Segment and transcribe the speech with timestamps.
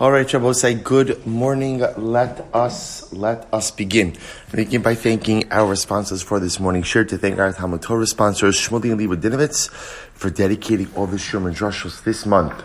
[0.00, 1.78] All right, Shabbosai, good morning.
[1.78, 4.16] Let us let us begin.
[4.52, 6.82] Begin by thanking our sponsors for this morning.
[6.82, 11.16] Sure to thank our Talmud Torah sponsors, Shmuley and Levi Dinovitz, for dedicating all the
[11.16, 12.60] shiurim and drashos this month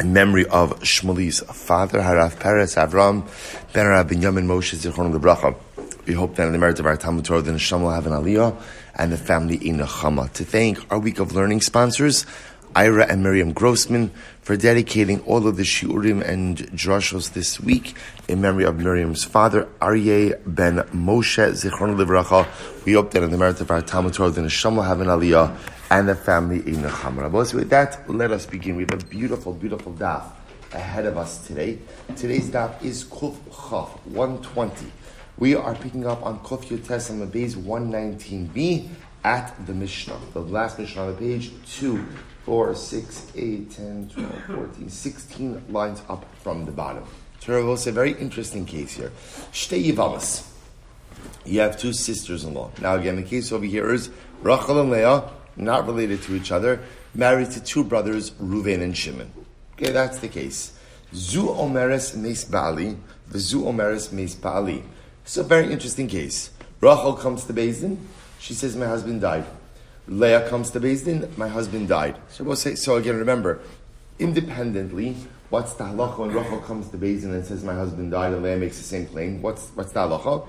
[0.00, 3.28] in memory of Shmuley's father, Harav Peres Avram
[3.74, 5.54] Ben Rabbi Binyamin Moshe Zichron Lebracha.
[6.06, 8.14] We hope that in the merit of our Talmud Torah, the Neshama will have an
[8.14, 8.58] aliyah
[8.94, 10.32] and the family in Nechama.
[10.32, 12.24] To thank our week of learning sponsors,
[12.74, 14.10] Ira and Miriam Grossman
[14.42, 17.94] for dedicating all of the shiurim and drashos this week
[18.26, 22.46] in memory of Miriam's father, Aryeh ben Moshe Zichron Livracha.
[22.84, 25.06] We hope that in the merit of our Talmud Torah, the Neshama will have an
[25.06, 25.56] aliyah
[25.90, 27.46] and the family in Nechama.
[27.46, 28.74] So with that, let us begin.
[28.74, 30.24] We have a beautiful, beautiful daf
[30.72, 31.78] ahead of us today.
[32.16, 34.86] Today's daf is Kuf Chaf 120.
[35.38, 38.88] We are picking up on Kuf Yotes on the base 119b
[39.22, 42.04] at the Mishnah, the last Mishnah on the page, 2
[42.44, 47.04] 4, 6, 8, 10, 12, 14, 16 lines up from the bottom.
[47.40, 49.12] Teravos, a very interesting case here.
[49.52, 50.48] Shtei Yivamas.
[51.44, 52.72] You have two sisters-in-law.
[52.80, 54.10] Now again, the case over here is
[54.42, 55.24] Rachel and Leah,
[55.56, 56.80] not related to each other,
[57.14, 59.32] married to two brothers, Ruven and Shimon.
[59.74, 60.72] Okay, that's the case.
[61.14, 62.96] Zu Omeres Meis Bali,
[63.36, 64.82] Zu Omeres Meis Bali.
[65.24, 66.50] It's a very interesting case.
[66.80, 68.08] Rachel comes to Beis Din.
[68.40, 69.44] She says, My husband died.
[70.08, 72.16] Leah comes to Beis Din, my husband died.
[72.28, 73.60] So we'll say, so again, remember,
[74.18, 75.16] independently,
[75.50, 78.42] what's the halacha when Rachel comes to Beis Din and says, my husband died, and
[78.42, 79.40] Leah makes the same claim?
[79.42, 80.48] What's, what's the halacha?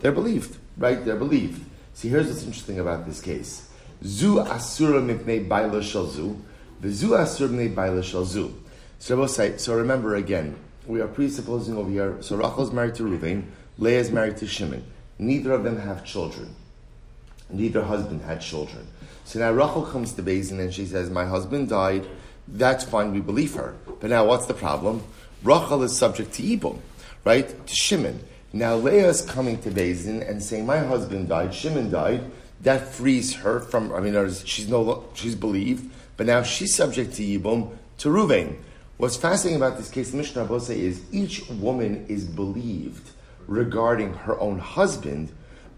[0.00, 1.04] They're believed, right?
[1.04, 1.62] They're believed.
[1.92, 3.70] See, here's what's interesting about this case.
[4.02, 6.40] Zu asura mipnei baila shalzu,
[6.80, 8.54] the zu asur mipnei baila shalzu.
[8.98, 13.02] So we'll say, so remember again, we are presupposing over here, so Rachel's married to
[13.02, 13.44] Ruvain,
[13.78, 14.84] Leah is married to Shimon.
[15.18, 16.54] Neither of them have children.
[17.50, 18.86] Neither husband had children.
[19.24, 22.06] So now Rachel comes to Beis Din and she says, My husband died.
[22.46, 23.74] That's fine, we believe her.
[24.00, 25.02] But now what's the problem?
[25.42, 26.78] Rachel is subject to Yibum,
[27.24, 27.66] right?
[27.66, 28.20] To Shimon.
[28.52, 32.30] Now Leah is coming to Beis Din and saying, My husband died, Shimon died.
[32.62, 37.22] That frees her from, I mean, she's no, she's believed, but now she's subject to
[37.22, 38.56] Yibum, to Ruvain.
[38.96, 43.10] What's fascinating about this case, Mishnah Abose, is each woman is believed
[43.46, 45.30] regarding her own husband,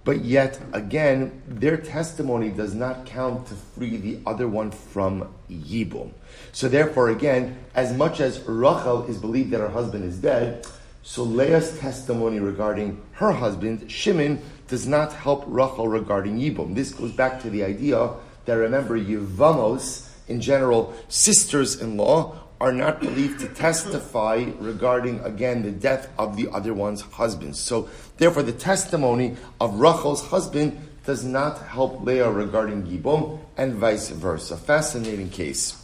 [0.06, 6.12] but yet, again, their testimony does not count to free the other one from Yibum.
[6.52, 10.64] So therefore, again, as much as Rachel is believed that her husband is dead,
[11.02, 16.76] so Leah's testimony regarding her husband, Shimon, does not help Rachel regarding Yibum.
[16.76, 18.10] This goes back to the idea
[18.44, 26.08] that remember, Yivamos, in general, sisters-in-law, are not believed to testify regarding, again, the death
[26.18, 27.56] of the other one's husband.
[27.56, 34.08] So, therefore, the testimony of Rachel's husband does not help Leah regarding Yibum, and vice
[34.10, 34.56] versa.
[34.56, 35.82] Fascinating case.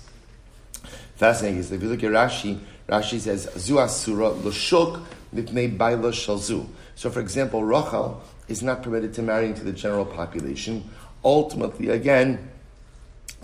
[1.17, 1.71] Fascinating case.
[1.71, 2.59] If you look at Rashi,
[2.89, 5.01] Rashi says, Zu asura l'shuk
[5.35, 6.67] mipnei baila shalzu.
[6.95, 10.89] So, for example, Rachel is not permitted to marry into the general population.
[11.25, 12.51] Ultimately, again,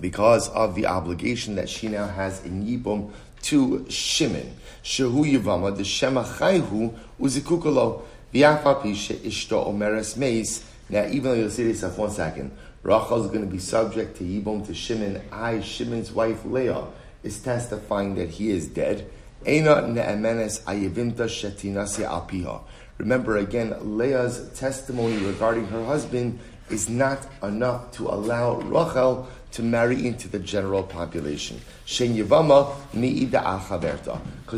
[0.00, 3.10] because of the obligation that she now has in Yibum
[3.42, 4.54] to Shimon.
[4.82, 10.64] Shehu Yivama, the Shema Chayhu, Uzikukalo, V'afapisha Ishto Omeres Meis.
[10.88, 12.50] Now, even though you'll see this in one second,
[12.82, 15.20] Rachel is going to be subject to Yibum to Shimon.
[15.30, 16.86] I, Shimon's wife Leah,
[17.22, 19.10] is testifying that he is dead.
[22.98, 26.38] Remember again, Leah's testimony regarding her husband
[26.70, 31.60] is not enough to allow Rachel to marry into the general population.
[31.86, 32.10] Because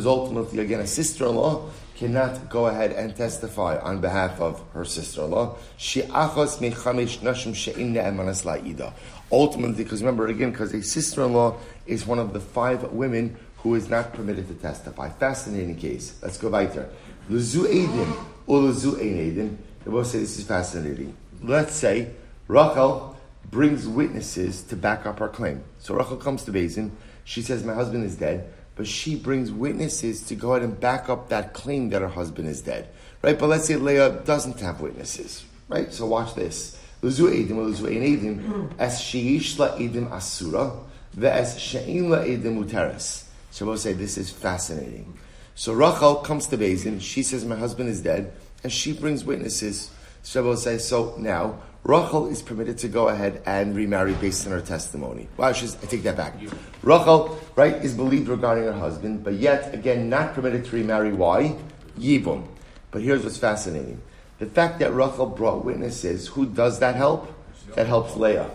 [0.06, 5.56] ultimately, again, a sister-in-law cannot go ahead and testify on behalf of her sister-in-law.
[5.76, 8.92] She achos mechamesh nashim.
[9.30, 13.88] Ultimately, because remember again, because a sister-in-law is one of the five women who is
[13.90, 15.10] not permitted to testify.
[15.10, 16.18] Fascinating case.
[16.22, 16.88] Let's go weiter.
[17.30, 18.16] Luzu ein
[18.48, 19.56] edim.
[19.84, 21.14] They both say this is fascinating.
[21.42, 22.08] Let's say
[22.48, 23.16] Rachel
[23.50, 25.64] brings witnesses to back up her claim.
[25.78, 26.96] So Rachel comes to Beis Din.
[27.24, 28.52] She says, My husband is dead.
[28.76, 32.48] But she brings witnesses to go ahead and back up that claim that her husband
[32.48, 32.88] is dead.
[33.22, 33.38] Right?
[33.38, 35.44] But let's say Leah doesn't have witnesses.
[35.68, 35.92] Right?
[35.92, 36.78] So watch this.
[37.02, 40.72] Edim, luzu ein edim, as la edim asura,
[41.16, 43.24] ve'as she'in la edim uteres.
[43.60, 45.18] We'll say this is fascinating.
[45.54, 47.00] So Rachel comes to Beis Din.
[47.00, 48.32] She says, My husband is dead.
[48.62, 49.90] And she brings witnesses.
[50.22, 54.60] Shabbos says, so now Rachel is permitted to go ahead and remarry based on her
[54.60, 55.28] testimony.
[55.38, 56.34] I, should, I take that back.
[56.82, 61.12] Rachel, right, is believed regarding her husband, but yet again not permitted to remarry.
[61.12, 61.56] Why?
[61.98, 62.46] Yibum.
[62.90, 64.02] But here's what's fascinating:
[64.38, 66.28] the fact that Rachel brought witnesses.
[66.28, 67.32] Who does that help?
[67.74, 68.50] That helps Leah.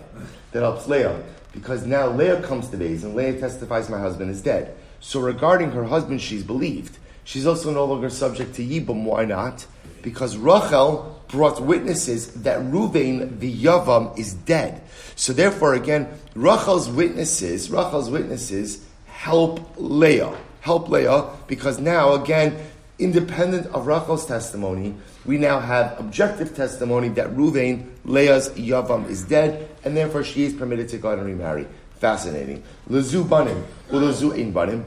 [0.52, 4.42] That helps Leah because now Leah comes to base and Leah testifies, "My husband is
[4.42, 6.98] dead." So regarding her husband, she's believed.
[7.24, 9.04] She's also no longer subject to Yibum.
[9.04, 9.66] Why not?
[10.04, 14.82] Because Rachel brought witnesses that Ruvain the Yavam is dead.
[15.16, 22.58] So therefore, again, Rachel's witnesses, Rachel's witnesses help Leah, help Leah, because now again,
[23.00, 24.96] independent of Rachel's testimony,
[25.26, 30.54] we now have objective testimony that Ruvain, Leah's Yavam is dead, and therefore she is
[30.54, 31.68] permitted to go out and remarry.
[32.00, 32.64] Fascinating.
[32.90, 34.86] Lezu banim, ulezu ein banim.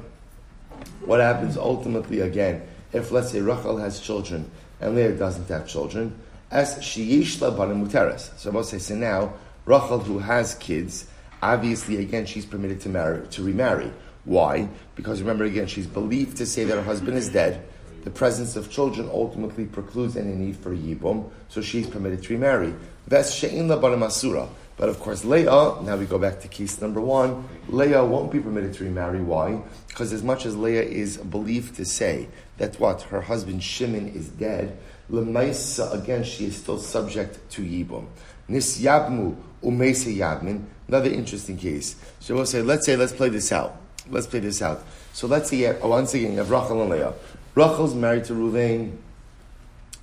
[1.05, 2.63] What happens ultimately again
[2.93, 4.51] if, let's say, Rachel has children
[4.81, 6.15] and Leah doesn't have children?
[6.51, 8.37] As sheyishla banim muteres.
[8.39, 9.35] So I say, so now
[9.67, 11.07] Rachel, who has kids,
[11.43, 13.93] obviously again she's permitted to marry to remarry.
[14.25, 14.69] Why?
[14.95, 17.67] Because remember again, she's believed to say that her husband is dead.
[18.05, 22.75] The presence of children ultimately precludes any need for yibum, so she's permitted to remarry.
[23.07, 24.49] Ves she'in banim asura.
[24.79, 28.39] But of course, Leah, now we go back to case number one, Leah won't be
[28.39, 29.21] permitted to remarry.
[29.21, 29.61] Why?
[29.89, 32.29] Because as much as Leah is believed to say
[32.59, 34.79] that what, her husband Shimon is dead,
[35.11, 38.07] Lemaisa, again, she is still subject to Yibum.
[38.47, 41.97] Nis Yabmu Umese Yabmin, another interesting case.
[42.21, 43.77] So we'll say, let's say, let's play this out.
[44.11, 44.83] Let's play this out.
[45.13, 47.15] So let's see, oh, once again, you have Rachel and Leah.
[47.55, 48.97] Rachel's married to Ruvain.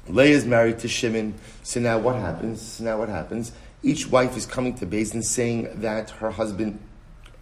[0.08, 1.34] Leah is married to Shimon.
[1.64, 2.62] So now what happens?
[2.62, 3.52] So now what happens?
[3.86, 6.80] each wife is coming to Beis Din saying that her husband,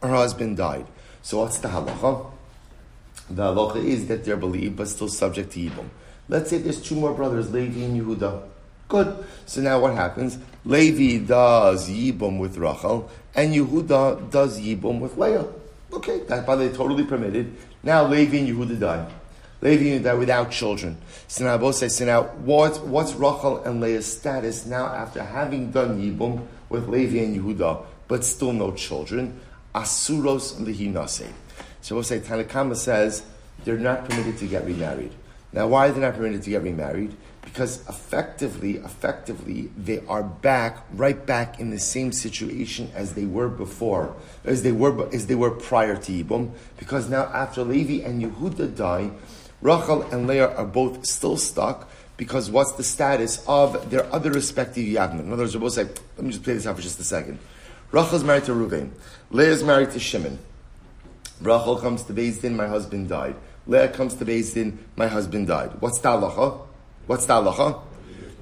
[0.01, 0.85] her husband died.
[1.21, 2.29] So what's the halacha?
[3.29, 5.87] The halacha is that they're believed but still subject to Yibum.
[6.29, 8.43] Let's say there's two more brothers, Levi and Yehuda.
[8.87, 9.25] Good.
[9.45, 10.37] So now what happens?
[10.65, 15.45] Levi does Yibum with Rachel, and Yehuda does Yibum with Leah.
[15.91, 17.55] Okay, that's by the way, totally permitted.
[17.83, 19.07] Now Levi and Yehuda die.
[19.61, 20.97] Levi and that without children.
[21.27, 25.71] So now both say, so now what, what's Rachel and Leah's status now after having
[25.71, 29.39] done Yibum with Levi and Yehuda, but still no children?
[29.73, 31.27] Asuros lihinase.
[31.81, 33.23] So we'll say Tanakama says
[33.63, 35.11] they're not permitted to get remarried.
[35.53, 37.15] Now why are they not permitted to get remarried?
[37.43, 43.49] Because effectively, effectively, they are back, right back in the same situation as they were
[43.49, 46.51] before, as they were, as they were prior to Yibum.
[46.77, 49.11] Because now after Levi and Yehuda die,
[49.61, 54.85] Rachel and Leah are both still stuck because what's the status of their other respective
[54.85, 55.21] Yavmin?
[55.21, 57.03] In other words, we're both say, let me just play this out for just a
[57.03, 57.39] second.
[57.91, 58.91] Rachel's married to Ruvain.
[59.29, 60.39] Leah's married to Shimon.
[61.41, 63.35] Rachel comes to Beis Din, my husband died.
[63.65, 65.71] Leah comes to Din, my husband died.
[65.79, 66.59] What's the halacha?
[67.07, 67.81] What's the halacha?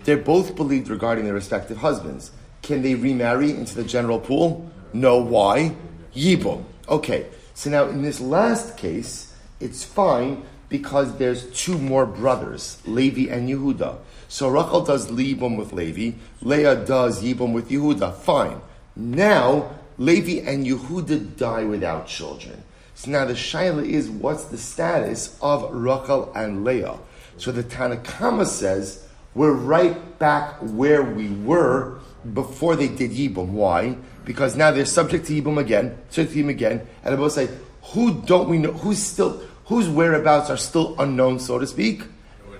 [0.03, 2.31] They're both believed regarding their respective husbands.
[2.61, 4.69] Can they remarry into the general pool?
[4.93, 5.17] No.
[5.17, 5.75] Why?
[6.15, 6.63] Yibum.
[6.89, 7.27] Okay.
[7.53, 13.49] So now in this last case, it's fine because there's two more brothers, Levi and
[13.49, 13.97] Yehuda.
[14.27, 18.15] So Rachel does Yibum with Levi, Leah does Yibum with Yehuda.
[18.15, 18.61] Fine.
[18.95, 22.63] Now, Levi and Yehuda die without children.
[23.01, 26.99] So now the shaila is, what's the status of Rachel and Leah?
[27.37, 31.97] So the Tanakama says, we're right back where we were
[32.35, 33.53] before they did Yibum.
[33.53, 33.97] Why?
[34.23, 37.49] Because now they're subject to Yibum again, subject to Yibum again, and they both say,
[37.85, 42.03] who don't we know, who's still, whose whereabouts are still unknown, so to speak?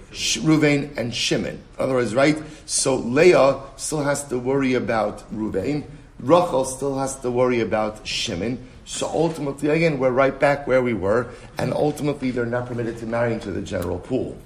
[0.10, 1.54] Ruvain and Shimon.
[1.54, 2.42] In other words, right?
[2.66, 5.84] So Leah still has to worry about Ruvain.
[6.20, 8.70] Rachel still has to worry about Shimon.
[8.92, 13.06] So ultimately, again, we're right back where we were, and ultimately they're not permitted to
[13.06, 14.38] marry into the general pool.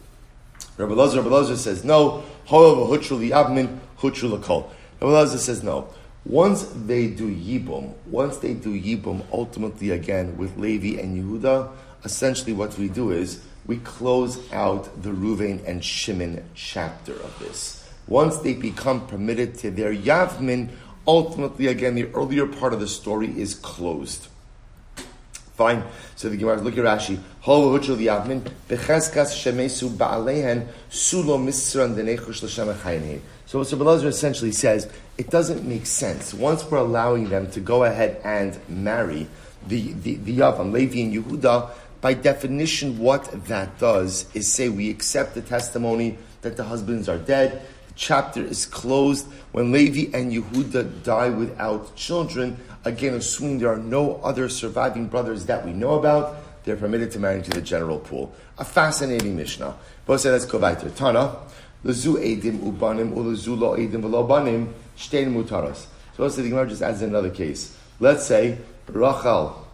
[0.78, 2.24] Rabbi Lozer, Rabbi Lozer says no.
[2.48, 4.70] However, hutruli abmin, hutrulakol.
[5.02, 5.90] Rabbi Lozer says no.
[6.26, 11.72] Once they do yibum, once they do yibum, ultimately again with Levi and Yehuda,
[12.04, 17.90] essentially what we do is we close out the Ruvain and Shimon chapter of this.
[18.08, 20.70] Once they become permitted to their Yavmin,
[21.08, 24.28] ultimately, again, the earlier part of the story is closed.
[25.56, 25.84] Fine.
[26.18, 27.18] So the Gemara look at Rashi.
[27.48, 27.80] L'shem
[33.46, 36.34] So what Belazar essentially says, it doesn't make sense.
[36.34, 39.28] Once we're allowing them to go ahead and marry
[39.68, 41.72] the, the, the Yavam, Levi and Yehuda,
[42.02, 47.18] by definition, what that does is say we accept the testimony that the husbands are
[47.18, 47.66] dead.
[47.88, 49.26] The chapter is closed.
[49.54, 55.46] When Levi and Yehuda die without children, again, assuming there are no other surviving brothers
[55.48, 58.34] that we know about, they're permitted to marry into the general pool.
[58.58, 59.76] A fascinating Mishnah.
[60.06, 61.36] But say let's go Tana.
[61.84, 65.86] Lezu edim ubanim ulezu edim v'lo banim shtein mutaras.
[66.16, 67.78] So the Gemara just adds another case.
[68.00, 69.68] Let's say Rachel,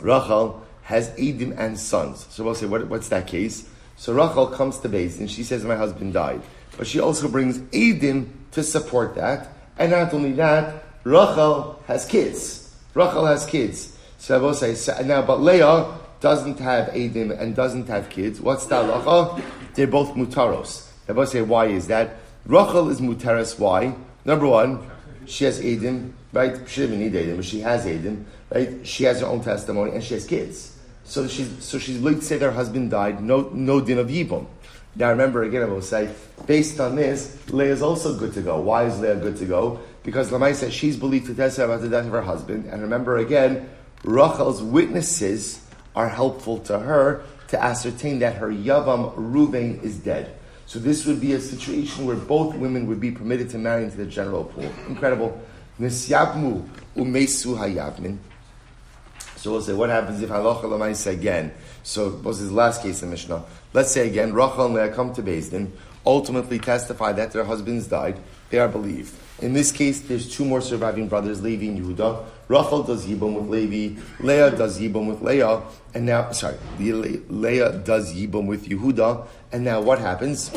[0.00, 2.26] Rachel has Edim and sons.
[2.30, 3.68] So we'll say, what, what's that case?
[3.96, 6.42] So Rachel comes to base and she says, my husband died.
[6.76, 9.48] But she also brings Edim to support that.
[9.78, 12.74] And not only that, Rachel has kids.
[12.94, 13.96] Rachel has kids.
[14.18, 18.64] So I will say, now, but Leah doesn't have Adim and doesn't have kids, what's
[18.64, 19.42] the halacha?
[19.74, 20.88] They're both mutaros.
[21.04, 22.16] Everybody say, why is that?
[22.46, 23.94] Rachel is mutaros, why?
[24.24, 24.90] Number one,
[25.26, 26.56] she has Adim, right?
[26.66, 28.86] She doesn't need Adim, but she has Adim, right?
[28.86, 30.78] She has her own testimony and she has kids.
[31.04, 34.46] So she's so she's to say her husband died, no no din of Yibum.
[34.96, 36.08] Now remember again, I will say,
[36.46, 38.58] based on this, Leah is also good to go.
[38.60, 39.80] Why is Leah good to go?
[40.04, 42.66] Because Lamai says she's believed to testify about the death of her husband.
[42.66, 43.68] And remember again,
[44.04, 45.60] Rachel's witnesses
[45.96, 50.36] are helpful to her to ascertain that her Yavam Ruvain is dead.
[50.66, 53.96] So this would be a situation where both women would be permitted to marry into
[53.96, 54.70] the general pool.
[54.88, 55.40] Incredible.
[55.80, 58.18] Nisyabmu umesu hayavmin.
[59.36, 61.52] So we'll say, what happens if halacha lamaisa again?
[61.82, 63.44] So was his last case in Mishnah.
[63.74, 65.72] Let's say again, Rachel and Leah come to Din,
[66.06, 68.18] ultimately testify that their husbands died.
[68.50, 69.14] They are believed.
[69.44, 72.24] In this case, there's two more surviving brothers, Levi and Yehuda.
[72.48, 75.60] Rachel does Yibam with Levi, Leah does Yibam with Leah,
[75.92, 80.50] and now, sorry, Leah does Yibam with Yehuda, and now what happens?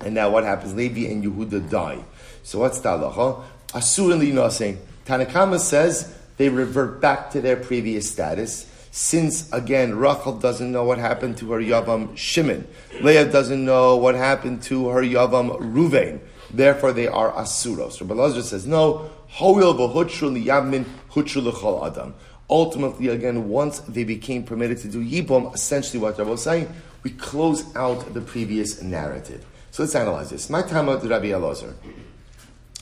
[0.00, 0.74] And now what happens?
[0.74, 2.02] Levi and Yehuda die.
[2.42, 3.42] So what's the halacha?
[3.68, 8.66] Asur and Lina saying, Tanakama says they revert back to their previous status.
[8.92, 12.66] Since again, Rachel doesn't know what happened to her Yavam Shimon,
[13.02, 16.20] Leah doesn't know what happened to her Yavam Ruvain.
[16.56, 17.92] Therefore, they are asuros.
[17.92, 19.10] So Belazar says no.
[19.28, 22.14] Hoil v'hutru liyavmin hutru l'chol adam.
[22.48, 27.10] Ultimately, again, once they became permitted to do yibum, essentially what Rabbi was saying, we
[27.10, 29.44] close out the previous narrative.
[29.70, 30.48] So let's analyze this.
[30.48, 31.74] My time of Rabbi Elazar.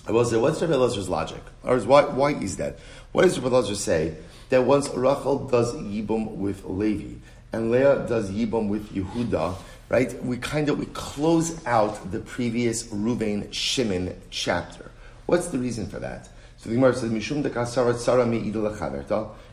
[0.06, 1.40] I will say, what's Rabbi Elazar's logic?
[1.62, 2.78] Or why, why is that?
[3.12, 4.14] What does Rabbi Elazar say?
[4.50, 7.14] That once Rachel does Yibum with Levi,
[7.52, 9.54] and Leah does Yibum with Yehuda,
[9.92, 10.24] right?
[10.24, 14.90] We kind of, we close out the previous Ruvain Shimon chapter.
[15.26, 16.30] What's the reason for that?
[16.56, 17.50] So the Gemara says, Mishum de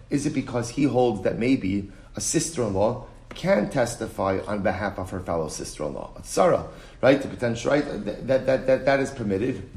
[0.09, 3.05] Is it because he holds that maybe a sister-in-law
[3.35, 6.21] can testify on behalf of her fellow sister-in-law?
[6.23, 6.65] Sarah,
[7.01, 7.21] right?
[7.21, 7.83] The potential, right?
[8.05, 9.69] That, that, that, that is permitted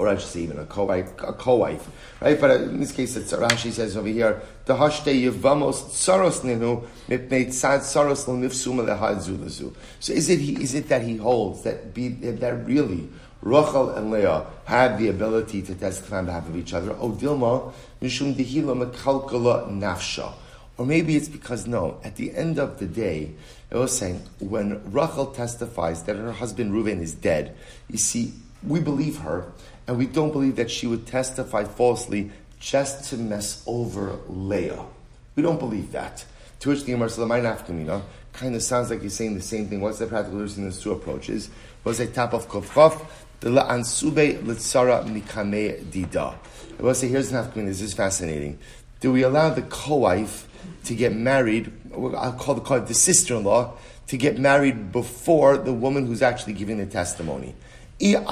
[0.00, 1.86] or I even a co-wife, a co-wife,
[2.22, 2.40] right?
[2.40, 7.48] But in this case, it's Rashi says over here, the hashte yivamos tsaros ninu mipnei
[7.48, 9.74] tzad tsaros l'nifsuma lehad zulazu.
[10.00, 13.10] So is it he, is it that he holds that be, that really
[13.42, 16.96] Rachel and Leah had the ability to testify on behalf of each other?
[16.98, 20.32] Oh, Dilma mishum dehila mekalkala nafsha.
[20.78, 23.32] Or maybe it's because no, at the end of the day,
[23.70, 27.54] I was saying when Rachel testifies that her husband Reuven is dead,
[27.90, 29.52] you see, we believe her
[29.90, 32.30] and we don't believe that she would testify falsely
[32.60, 34.84] just to mess over Leah.
[35.34, 36.24] We don't believe that.
[36.60, 37.10] To which the Gemara
[38.32, 39.80] kind of sounds like he's saying the same thing.
[39.80, 41.50] What's the practical difference in these two approaches?
[41.82, 43.04] Was a tap of kofchaf,
[43.40, 46.36] the la'ansube litzara mikame dida.
[46.78, 48.60] I will say, here's an Nafkamina, this is fascinating.
[49.00, 50.46] Do we allow the co-wife
[50.84, 53.72] to get married, I'll call the co-wife the sister-in-law,
[54.06, 57.56] to get married before the woman who's actually giving the testimony?
[58.02, 58.24] If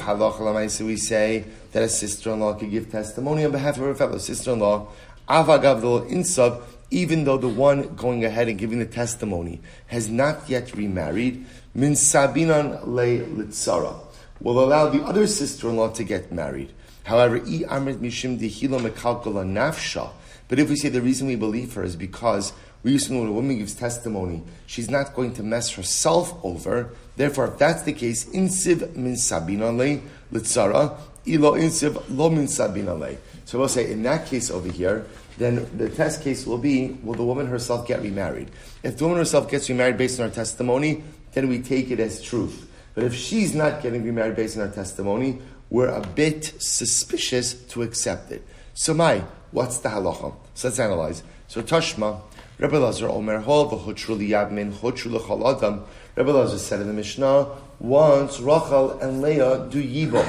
[0.00, 4.88] halacha we say that a sister-in-law could give testimony on behalf of her fellow sister-in-law,
[5.28, 10.74] avagavdol insub, even though the one going ahead and giving the testimony has not yet
[10.74, 14.00] remarried, min sabinan le litzara,
[14.40, 16.72] will allow the other sister-in-law to get married.
[17.04, 20.10] However, i amrit mishim dihilo mekalkala nafsha.
[20.48, 22.52] But if we say the reason we believe her is because
[22.88, 26.90] we when a woman gives testimony, she's not going to mess herself over.
[27.16, 30.00] Therefore, if that's the case, insiv min sabinale
[30.32, 33.18] litzara, ilo insiv lo min sabinale.
[33.44, 37.14] So we'll say in that case over here, then the test case will be: Will
[37.14, 38.50] the woman herself get remarried?
[38.82, 42.22] If the woman herself gets remarried based on her testimony, then we take it as
[42.22, 42.70] truth.
[42.94, 47.82] But if she's not getting remarried based on her testimony, we're a bit suspicious to
[47.82, 48.42] accept it.
[48.72, 50.34] So, my, what's the halacha?
[50.54, 51.22] So let's analyze.
[51.46, 52.20] So, Tashma,
[52.58, 55.84] Rebbe Lazar Omer Hol v'chutru liyadmin chutru l'chol adam.
[56.16, 57.46] Rebbe Lazar said in the Mishnah,
[57.78, 60.28] once Rachel and Leah do yibam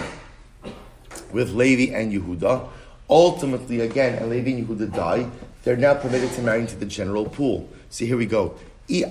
[1.32, 2.68] with Levi and Yehuda,
[3.10, 5.28] ultimately again, and Levi and Yehuda die,
[5.64, 7.68] they're now permitted to marry into the general pool.
[7.90, 8.54] See, here we go.
[8.88, 9.08] If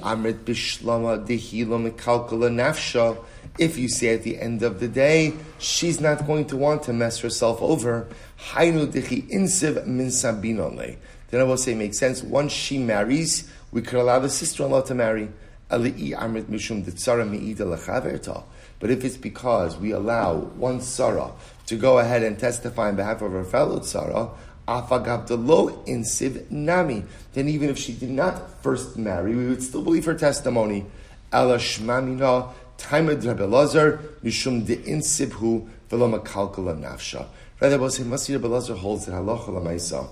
[3.76, 7.18] you say at the end of the day, she's not going to want to mess
[7.18, 8.06] herself over,
[11.30, 12.22] then I will say makes sense.
[12.22, 15.28] Once she marries, we could allow the sister-in-law to marry.
[15.68, 15.82] But
[18.90, 21.32] if it's because we allow one Sarah
[21.66, 24.30] to go ahead and testify on behalf of her fellow Sarah,
[24.66, 27.04] in siv nami.
[27.32, 30.86] Then even if she did not first marry, we would still believe her testimony.
[31.32, 34.66] Ela shmamina taimed Rabbi Lazar mishum
[35.90, 37.26] nafsha.
[37.60, 40.08] Rather, Masir Rabbi Lazar holds that halacha lamaisa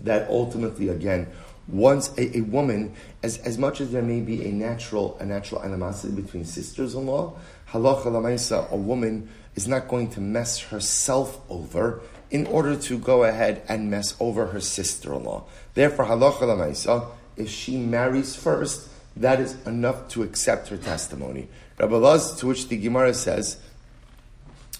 [0.00, 1.28] that ultimately, again,
[1.68, 5.62] once a, a, woman, as, as much as there may be a natural, a natural
[5.62, 7.36] animosity between sisters-in-law,
[7.70, 12.00] halacha lamaisa, a woman is not going to mess herself over
[12.30, 15.44] in order to go ahead and mess over her sister-in-law.
[15.74, 21.48] Therefore, halacha lamaisa, if she marries first, that is enough to accept her testimony.
[21.78, 23.58] Rabbi Laz, to which the Gemara says,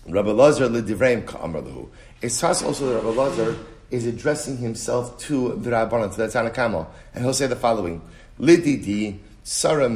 [0.08, 1.64] Rabbi Lazar ledivreim ka'amar
[2.22, 3.56] It's also that Rabbi Lazar
[3.90, 8.02] is addressing himself to the Rabbanan, to the Tanakama, and he'll say the following:
[8.38, 9.88] Lididi Sarah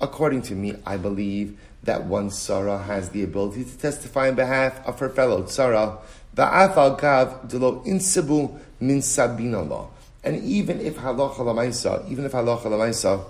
[0.00, 4.84] According to me, I believe that one Sarah has the ability to testify on behalf
[4.86, 5.98] of her fellow Sarah.
[6.36, 9.88] Ba'afal gav delo insibu min sabinallah.
[10.24, 13.24] And even if halacha lamaisa, even if halacha lamaisa,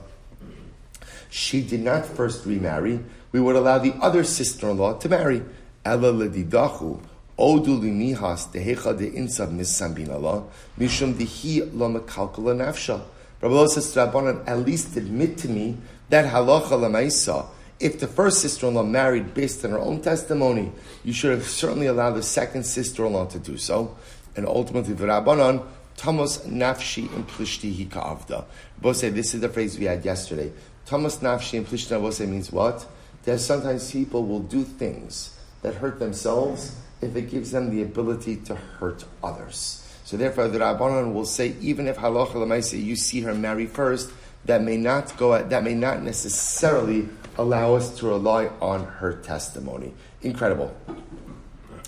[1.28, 3.00] she did not first remarry,
[3.32, 5.42] we would allow the other sister-in-law to marry.
[5.84, 7.00] Ledidachu
[7.38, 10.44] odu limihas dehecha de insav misambinallah
[10.78, 13.00] mishum dehi lo mekalkala nafsha.
[13.40, 15.76] Rabbi says to Rabbanan, at least admit to me
[16.08, 17.46] that halacha lamaisa
[17.80, 20.72] if the first sister-in-law married based on her own testimony,
[21.04, 23.96] you should have certainly allowed the second sister-in-law to do so.
[24.36, 28.44] And ultimately, the Rabbanon, Tamos nafshi implishti ka'avda.
[28.80, 30.52] Both say this is the phrase we had yesterday.
[30.86, 32.86] Tamos nafshi implishti Bose means what?
[33.24, 38.36] That sometimes people will do things that hurt themselves if it gives them the ability
[38.36, 39.80] to hurt others.
[40.04, 44.10] So therefore, the Rabbanon will say, even if halacha lemaisa, you see her marry first,
[44.44, 45.42] that may not go.
[45.42, 47.08] That may not necessarily
[47.38, 49.94] allow us to rely on her testimony.
[50.22, 50.76] Incredible.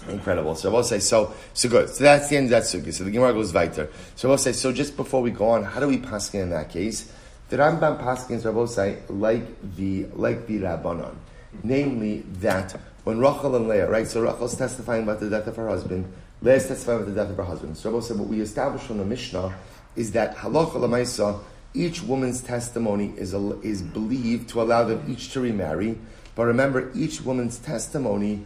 [0.08, 0.54] Incredible.
[0.54, 1.90] So I will say, so, so good.
[1.90, 2.92] So that's the end of that sugya.
[2.94, 3.88] So the Gemara goes weiter.
[4.14, 6.50] So I will say, so just before we go on, how do we paskin in
[6.50, 7.12] that case?
[7.48, 11.14] The Rambam paskins, I will say, like the, like the Rabbanon.
[11.62, 15.68] Namely, that when Rachel and Leah, right, so Rachel's testifying about the death of her
[15.68, 17.76] husband, Leah's testifying about the death of her husband.
[17.76, 19.54] So I said, what we establish from the Mishnah
[19.94, 21.38] is that halacha lemaisa,
[21.72, 25.96] each woman's testimony is, a, is believed to allow them each to remarry.
[26.34, 28.44] But remember, each woman's testimony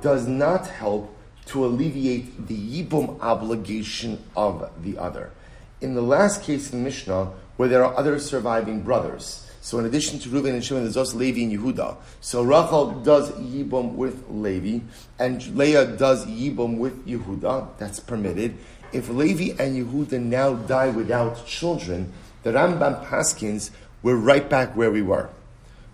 [0.00, 5.30] does not help to alleviate the yibum obligation of the other.
[5.80, 10.18] In the last case in Mishnah, where there are other surviving brothers, so in addition
[10.20, 11.96] to Reuben and Shimon, there's also Levi and Yehuda.
[12.20, 14.84] So Rachel does yibum with Levi,
[15.18, 17.76] and Leah does yibum with Yehuda.
[17.78, 18.56] That's permitted.
[18.92, 23.70] If Levi and Yehuda now die without children, the Rambam Paskins,
[24.02, 25.28] we're right back where we were.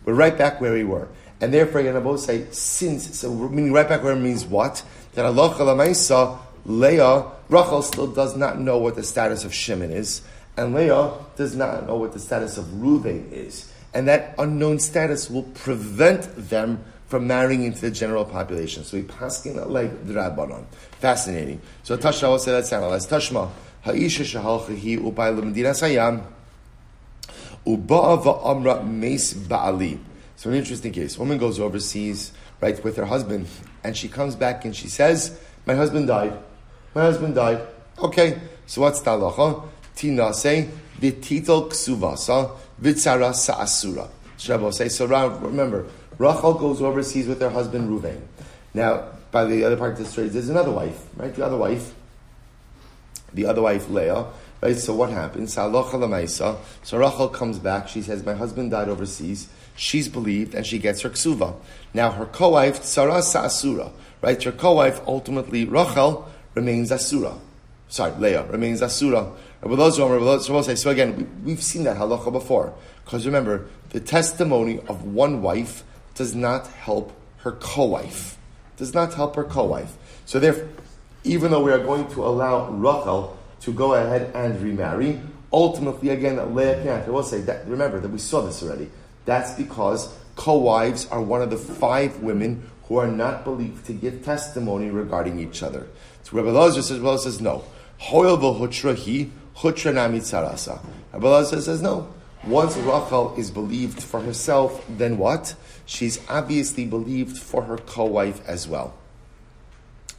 [0.05, 1.09] We're right back where we were.
[1.41, 4.83] And therefore, both say, since, so meaning right back where means what?
[5.15, 10.23] That Allah Leah, Rachel still does not know what the status of Shimon is,
[10.57, 13.73] and Leah does not know what the status of Reuven is.
[13.95, 18.85] And that unknown status will prevent them from marrying into the general population.
[18.85, 20.65] So we paskin like the Rabbanon.
[21.01, 21.61] Fascinating.
[21.83, 23.09] So Tashma will say that's analyzed.
[23.09, 23.51] Tashma,
[23.83, 26.23] Ha'isha shahalchahi ubay l'medina sayam.
[27.67, 29.99] Uba'a amra meis ba'ali.
[30.37, 31.19] So an interesting case.
[31.19, 33.47] Woman goes overseas, right, with her husband,
[33.83, 36.37] and she comes back and she says, "My husband died.
[36.95, 37.61] My husband died."
[37.99, 39.17] Okay, so what's the
[39.97, 40.01] halacha?
[40.01, 40.69] Tina say
[41.01, 44.09] v'titol ksuvasa v'tzara sa'asura.
[44.39, 45.07] Shabbat say so.
[45.07, 45.87] Remember,
[46.19, 48.21] Rachel goes overseas with her husband Ruvain.
[48.75, 51.35] Now, by the other part of the story, there's another wife, right?
[51.35, 51.95] The other wife,
[53.33, 54.27] the other wife Leah
[54.63, 54.77] Right?
[54.79, 55.53] So what happens?
[55.53, 55.69] So
[56.99, 57.89] Rachel comes back.
[57.89, 61.57] She says, "My husband died overseas." She's believed, and she gets her ksuva.
[61.93, 63.91] Now her co-wife Sarah Asura,
[64.23, 64.43] right?
[64.43, 67.35] Her co-wife ultimately Rachel remains Asura.
[67.89, 69.27] Sorry, Leah remains Asura.
[69.63, 72.75] So again, we've seen that halacha before.
[73.05, 78.39] Because remember, the testimony of one wife does not help her co-wife.
[78.77, 79.97] Does not help her co-wife.
[80.25, 80.69] So therefore,
[81.25, 85.21] even though we are going to allow Rachel to go ahead and remarry.
[85.53, 87.07] Ultimately, again, Leah can't.
[87.07, 87.67] I will say that.
[87.67, 88.89] Remember that we saw this already.
[89.25, 94.25] That's because co-wives are one of the five women who are not believed to give
[94.25, 95.89] testimony regarding each other.
[96.23, 97.65] So Rabbi Lazar says, well, says no.
[98.01, 98.95] V'hutra
[99.57, 100.81] hutra nami tzarasa.
[101.13, 102.13] Rabbi Lazar says no.
[102.45, 105.55] Once Rachel is believed for herself, then what?
[105.85, 108.95] She's obviously believed for her co-wife as well.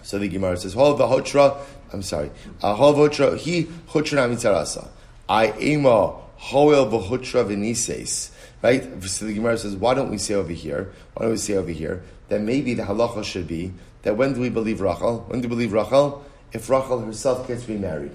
[0.02, 1.58] So the Gemara says, Hol v'hotra,
[1.94, 4.90] I'm sorry, uh, Hol v'hotra, he hutra mitzarasa.
[5.30, 8.32] I ema hoel v'hotra v'nises.
[8.62, 9.04] Right?
[9.04, 11.72] So the Gemara says, why don't we say over here, why don't we say over
[11.72, 13.72] here, that maybe the halacha should be,
[14.02, 15.24] that when do we believe Rachel?
[15.28, 16.26] When do we believe Rachel?
[16.52, 18.12] If Rachel herself gets remarried.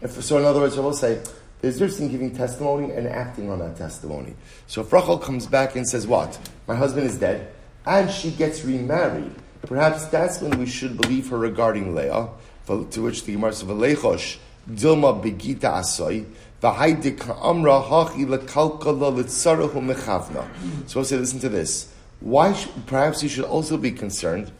[0.00, 1.20] If, so in other words, I will say,
[1.60, 4.34] there's difference in giving testimony and acting on that testimony.
[4.66, 6.38] So if Rachel comes back and says, what?
[6.66, 7.52] My husband is dead,
[7.84, 12.28] and she gets remarried, Perhaps that's when we should believe her regarding Leah,
[12.66, 16.24] to which the Gemara says, Dilma begita asoy.
[16.62, 20.46] Amra hachi lekalkala litzarahu mechavna.
[20.88, 21.92] So I'll say, listen to this.
[22.20, 22.52] Why?
[22.86, 24.52] Perhaps you should also be concerned.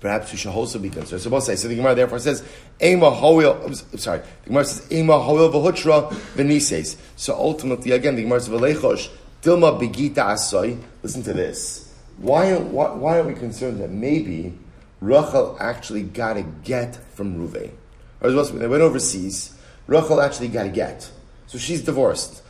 [0.00, 1.22] Perhaps you should also be concerned.
[1.22, 2.42] So, say, so the Gemara therefore says,
[2.80, 8.22] "Ema hoil." I'm sorry, the Gemara says, "Ema hoil v'hutra v'nises." So ultimately, again, the
[8.22, 9.08] Gemara says, "V'leichosh
[9.42, 11.92] dilma begita asoy." Listen to this.
[12.18, 14.54] Why, why, why are we concerned that maybe
[15.00, 17.70] Rachel actually got a get from Ruvain?
[18.20, 19.54] Or they went overseas.
[19.86, 21.08] Rachel actually got a get.
[21.46, 22.42] So she's divorced.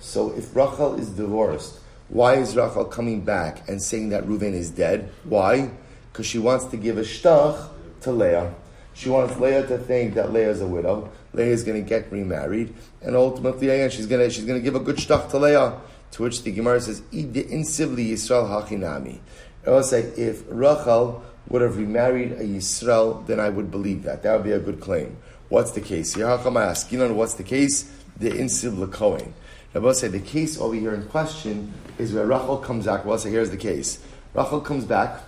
[0.00, 4.70] So if Rachel is divorced, why is Rachel coming back and saying that Reuven is
[4.70, 5.10] dead?
[5.24, 5.70] Why?
[6.10, 7.68] Because she wants to give a shtach
[8.00, 8.52] to Leah.
[8.94, 11.10] She wants Leah to think that Leah is a widow.
[11.32, 14.74] Leah is going to get remarried, and ultimately, she's going to she's going to give
[14.74, 15.78] a good shtach to Leah.
[16.12, 19.20] To which the Gemara says, "Insivli Yisrael hachinami."
[19.64, 24.22] I will say, if Rachel would have remarried a Yisrael, then I would believe that.
[24.22, 25.16] That would be a good claim.
[25.50, 26.14] What's the case?
[26.14, 26.90] Here, how I ask?
[26.90, 27.92] You know what's the case?
[28.16, 29.32] The Insiv Lakoin.
[29.74, 33.04] I will say the case over here in question is where Rachel comes back.
[33.04, 34.00] Rabbi say here's the case.
[34.34, 35.22] Rachel comes back.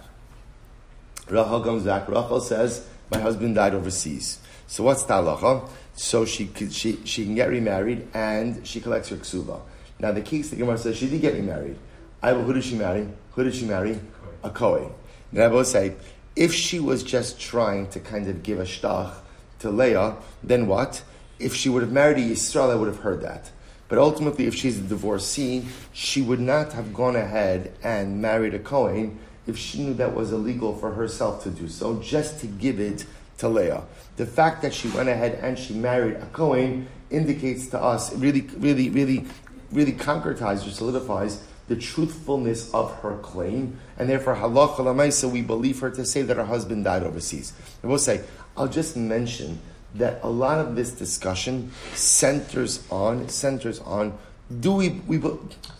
[1.28, 2.08] Rachel comes back.
[2.08, 5.62] Rachel says, "My husband died overseas." So what's the
[5.94, 9.60] So she she she can get remarried and she collects her ksuba.
[10.00, 11.76] Now the case the Gemara says she did get remarried.
[12.22, 12.32] I.
[12.32, 13.06] Who did she marry?
[13.32, 14.00] Who did she marry?
[14.42, 14.90] a Kohen.
[15.32, 15.94] Then I will say,
[16.36, 19.14] if she was just trying to kind of give a shtach
[19.60, 21.02] to Leah, then what?
[21.38, 23.50] If she would have married a Yisrael, I would have heard that.
[23.92, 28.58] But ultimately, if she's a divorcee, she would not have gone ahead and married a
[28.58, 32.80] Kohen if she knew that was illegal for herself to do so, just to give
[32.80, 33.04] it
[33.36, 33.82] to Leah.
[34.16, 38.40] The fact that she went ahead and she married a Kohen indicates to us, really,
[38.56, 39.26] really, really,
[39.70, 45.80] really concretizes or solidifies the truthfulness of her claim, and therefore halacha lamaisa we believe
[45.80, 47.52] her to say that her husband died overseas.
[47.84, 48.22] I will say,
[48.56, 49.60] I'll just mention
[49.94, 54.16] that a lot of this discussion centers on centers on
[54.60, 55.18] do we we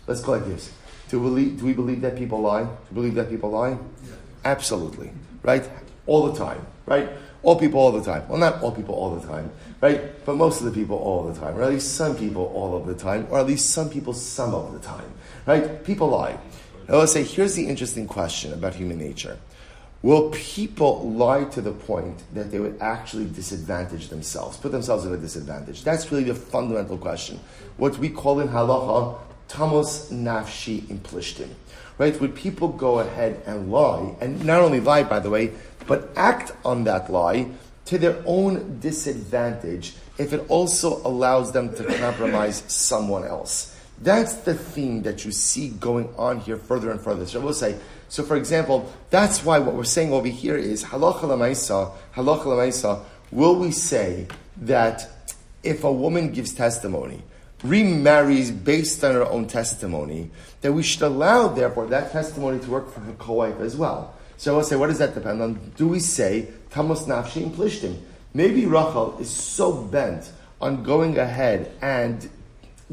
[0.07, 0.71] let's go like this.
[1.09, 2.63] Do we believe, do we believe that people lie?
[2.63, 3.77] Do we believe that people lie?
[4.45, 5.11] Absolutely,
[5.43, 5.69] right?
[6.07, 7.09] All the time, right?
[7.43, 8.27] All people all the time.
[8.27, 10.25] Well, not all people all the time, right?
[10.25, 12.87] But most of the people all the time, or at least some people all of
[12.87, 15.11] the time, or at least some people some of the time.
[15.45, 15.83] Right?
[15.83, 16.37] People lie.
[16.87, 19.37] Now let's say, here's the interesting question about human nature.
[20.03, 25.13] Will people lie to the point that they would actually disadvantage themselves, put themselves at
[25.13, 25.81] a disadvantage?
[25.85, 27.39] That's really the fundamental question.
[27.77, 31.47] What we call in halacha, tamos nafshi implishtim.
[31.97, 32.19] Right?
[32.19, 35.53] Would people go ahead and lie, and not only lie, by the way,
[35.87, 37.47] but act on that lie
[37.85, 43.79] to their own disadvantage if it also allows them to compromise someone else?
[44.01, 47.25] That's the theme that you see going on here further and further.
[47.25, 47.77] So I will say,
[48.13, 53.03] so for example, that's why what we're saying over here is halacha lamaisa, halacha lamaisa,
[53.31, 55.09] will we say that
[55.63, 57.23] if a woman gives testimony,
[57.63, 60.29] remarries based on her own testimony,
[60.61, 64.13] that we should allow, therefore, that testimony to work for her co-wife as well.
[64.37, 65.71] So I will say, what does that depend on?
[65.75, 67.97] Do we say, tamos nafshi and plishtim?
[68.35, 72.29] Maybe Rachel is so bent on going ahead and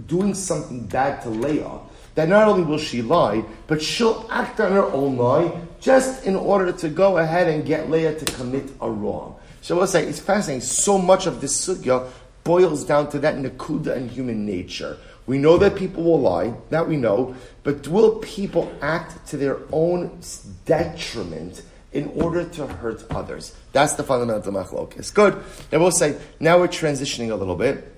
[0.07, 1.81] doing something bad to Leah,
[2.15, 6.37] that not only will she lie, but she'll act on her own lie just in
[6.37, 9.37] order to go ahead and get Leah to commit a wrong.
[9.63, 10.63] So I will say, it's fascinating.
[10.63, 12.09] So much of this sugya
[12.45, 14.97] boils down to that nakuda and human nature.
[15.27, 19.59] We know that people will lie, that we know, but will people act to their
[19.71, 20.21] own
[20.65, 23.55] detriment in order to hurt others?
[23.73, 25.13] That's the fundamental machlokes.
[25.13, 25.41] Good.
[25.73, 27.93] I will say, now we're transitioning a little bit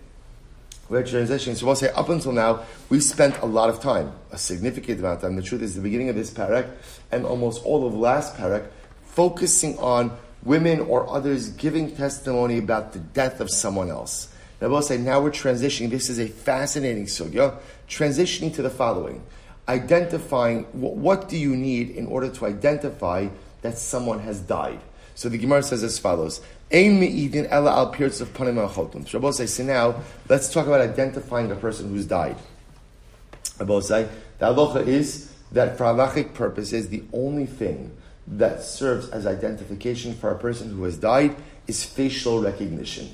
[0.93, 1.57] we're transitioning.
[1.57, 5.17] So we'll say up until now, we spent a lot of time, a significant amount
[5.17, 5.37] of time.
[5.37, 6.71] The truth is, the beginning of this parak
[7.11, 8.67] and almost all of last parak,
[9.07, 14.29] focusing on women or others giving testimony about the death of someone else.
[14.61, 15.91] Now we'll say now we're transitioning.
[15.91, 17.57] This is a fascinating sugya.
[17.89, 19.25] Transitioning to the following:
[19.69, 23.29] identifying what, what do you need in order to identify
[23.63, 24.81] that someone has died.
[25.14, 26.40] So the Gemara says as follows:
[26.72, 31.90] Ein me'idin ela al partzuf panim say, so now let's talk about identifying a person
[31.90, 32.37] who's died.
[33.59, 34.09] Shabbos the
[34.40, 37.96] halacha is that for halachic purposes, the only thing
[38.27, 43.11] that serves as identification for a person who has died is facial recognition.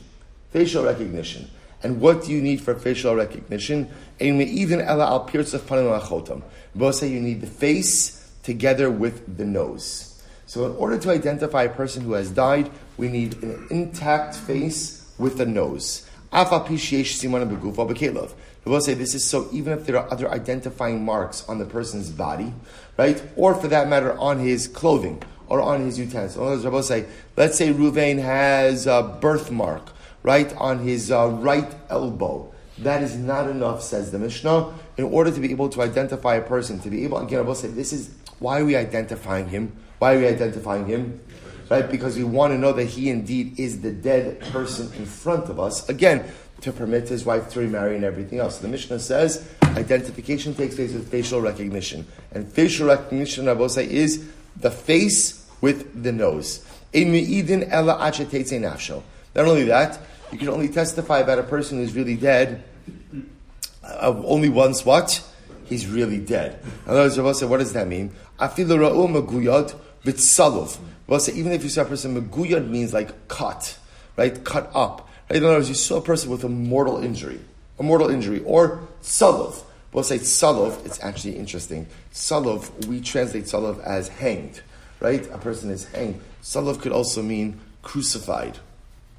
[0.51, 1.51] Facial recognition.
[1.83, 3.89] And what do you need for facial recognition?
[4.21, 10.08] Me'idin ela al partzuf panim say you need the face together with the nose.
[10.49, 15.07] So, in order to identify a person who has died, we need an intact face
[15.19, 16.09] with a nose.
[16.33, 16.49] We'll
[18.65, 22.09] will say this is so even if there are other identifying marks on the person's
[22.09, 22.55] body,
[22.97, 23.23] right?
[23.37, 26.65] Or for that matter, on his clothing or on his utensils.
[26.65, 27.05] will say,
[27.37, 29.91] let's say Ruvain has a birthmark,
[30.23, 32.51] right, on his uh, right elbow.
[32.79, 36.43] That is not enough, says the Mishnah, in order to be able to identify a
[36.43, 39.73] person, to be able, again, I will say, this is, why are we identifying him?
[39.99, 41.21] Why are we identifying him?
[41.69, 41.91] Right?
[41.91, 45.61] Because we want to know that he indeed is the dead person in front of
[45.61, 45.87] us.
[45.89, 46.25] Again,
[46.61, 48.59] to permit his wife to remarry and everything else.
[48.59, 52.07] The Mishnah says identification takes place with facial recognition.
[52.33, 56.65] And facial recognition, I will say, is the face with the nose.
[56.95, 57.07] Not
[59.37, 60.01] only that,
[60.33, 62.65] you can only testify about a person who's really dead
[63.85, 65.25] uh, only once what?
[65.65, 66.61] He's really dead.
[66.87, 68.13] In other words, Rabbi said, what does that mean?
[70.13, 71.37] Maguyad v'tsalov.
[71.37, 73.79] Even if you saw a person, maguyad means like cut,
[74.17, 74.45] right?
[74.45, 75.09] Cut up.
[75.31, 75.39] Right?
[75.39, 77.41] In other words, you saw a person with a mortal injury,
[77.79, 79.63] a mortal injury, or salov.
[79.93, 81.87] We'll say salov, it's actually interesting.
[82.13, 84.61] Salov, we translate salov as hanged,
[85.01, 85.27] right?
[85.33, 86.21] A person is hanged.
[86.43, 88.59] Salov could also mean crucified.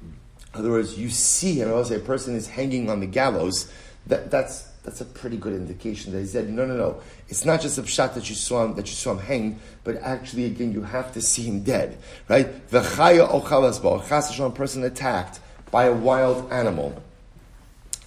[0.02, 3.06] In other words, you see him, I will say a person is hanging on the
[3.06, 3.72] gallows,
[4.06, 7.00] that, that's, that's a pretty good indication that he said, no, no, no.
[7.28, 9.94] It's not just a pshat that you saw him, that you saw him hanged, but
[9.98, 11.96] actually, again, you have to see him dead,
[12.28, 12.68] right?
[12.70, 15.38] V'chaya ochalasbo, chas a person attacked
[15.70, 17.00] by a wild animal.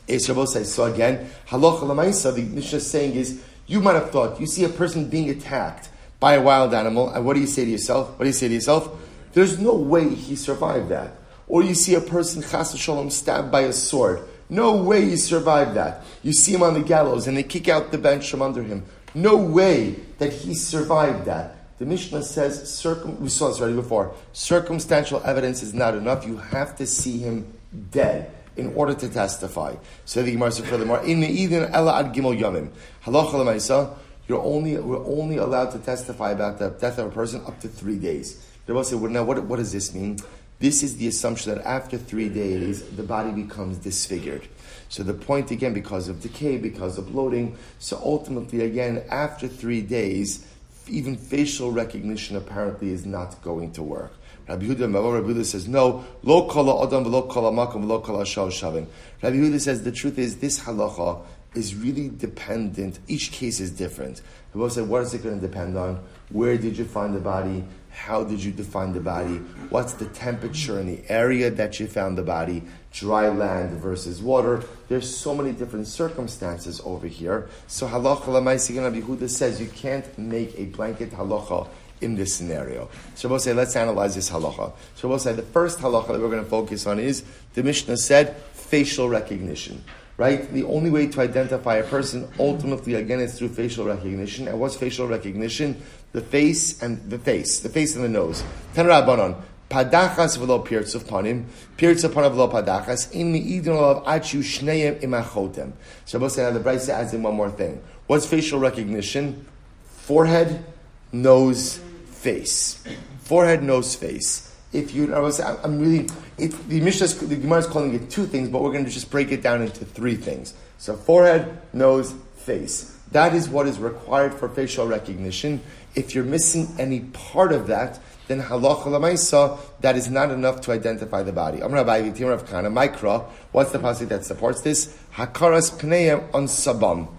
[0.10, 4.65] So again, halacha lamaisa, the Mishnah is saying is, you might have thought, you see
[4.65, 5.88] a person being attacked
[6.19, 8.10] by a wild animal, and what do you say to yourself?
[8.10, 8.89] What do you say to yourself?
[9.32, 11.15] There's no way he survived that.
[11.48, 14.28] Or you see a person, chas shalom, stabbed by a sword.
[14.54, 16.04] No way he survived that.
[16.22, 18.86] You see him on the gallows and they kick out the bench from under him.
[19.16, 21.80] No way that he survived that.
[21.80, 26.28] The Mishnah says, circum, we saw this already before, circumstantial evidence is not enough.
[26.28, 27.52] You have to see him
[27.89, 29.74] dead in order to testify.
[30.06, 32.70] So the Gemara said furthermore, in the Eden ella ad gimel yamim.
[33.04, 37.60] Halacha you're only, we're only allowed to testify about the death of a person up
[37.62, 38.48] to three days.
[38.68, 40.20] The will said, well, now what, what does this mean?
[40.60, 44.48] This is the assumption that after three days, the body becomes disfigured.
[44.89, 49.82] So the point again, because of decay, because of bloating, so ultimately again, after three
[49.82, 50.46] days,
[50.88, 54.13] even facial recognition apparently is not going to work.
[54.48, 58.88] Rabbi Yehuda, Rabbi Yehuda says, no, lo kala adam lo kala makam lo kala shavin.
[59.22, 61.24] Rabbi Yehuda says the truth is this halacha
[61.56, 63.00] is really dependent.
[63.08, 64.22] Each case is different.
[64.54, 66.04] Rabbi said, what is it going to depend on?
[66.30, 67.63] Where did you find the body?
[67.93, 69.38] How did you define the body?
[69.69, 72.63] What's the temperature in the area that you found the body?
[72.91, 74.63] Dry land versus water.
[74.89, 77.47] There's so many different circumstances over here.
[77.67, 81.67] So halacha l'maisigan Yehuda says you can't make a blanket halacha
[82.01, 82.89] in this scenario.
[83.15, 84.73] So we'll say, let's analyze this halacha.
[84.95, 87.97] So we'll say the first halacha that we're going to focus on is the Mishnah
[87.97, 89.84] said facial recognition
[90.17, 90.51] right?
[90.51, 94.47] The only way to identify a person ultimately, again, is through facial recognition.
[94.47, 95.82] And what's facial recognition?
[96.13, 98.43] The face and the face, the face and the nose.
[98.73, 99.41] Ten rabbanon.
[99.69, 105.73] Padachas v'lo partzuf panim, of panim v'lo padachas, in idon of achu shneim imachotem.
[106.06, 107.84] Shabbos said, the Brisa adds in one more thing.
[108.08, 109.45] What's facial recognition?
[109.84, 110.63] Forehead,
[111.12, 112.84] nose, face.
[113.19, 117.67] Forehead, nose, face if you, I was, I'm really, it, the Mishnah, the Gemara is
[117.67, 120.56] calling it two things, but we're going to just break it down into three things.
[120.80, 122.97] So forehead, nose, face.
[123.12, 125.62] That is what is required for facial recognition.
[125.95, 130.71] If you're missing any part of that, then halacha lamaisa, that is not enough to
[130.71, 131.62] identify the body.
[131.62, 134.97] Amr Abaye, Timur of Kana, Mikra, what's the passage that supports this?
[135.13, 137.10] Hakaras pneim on sabam.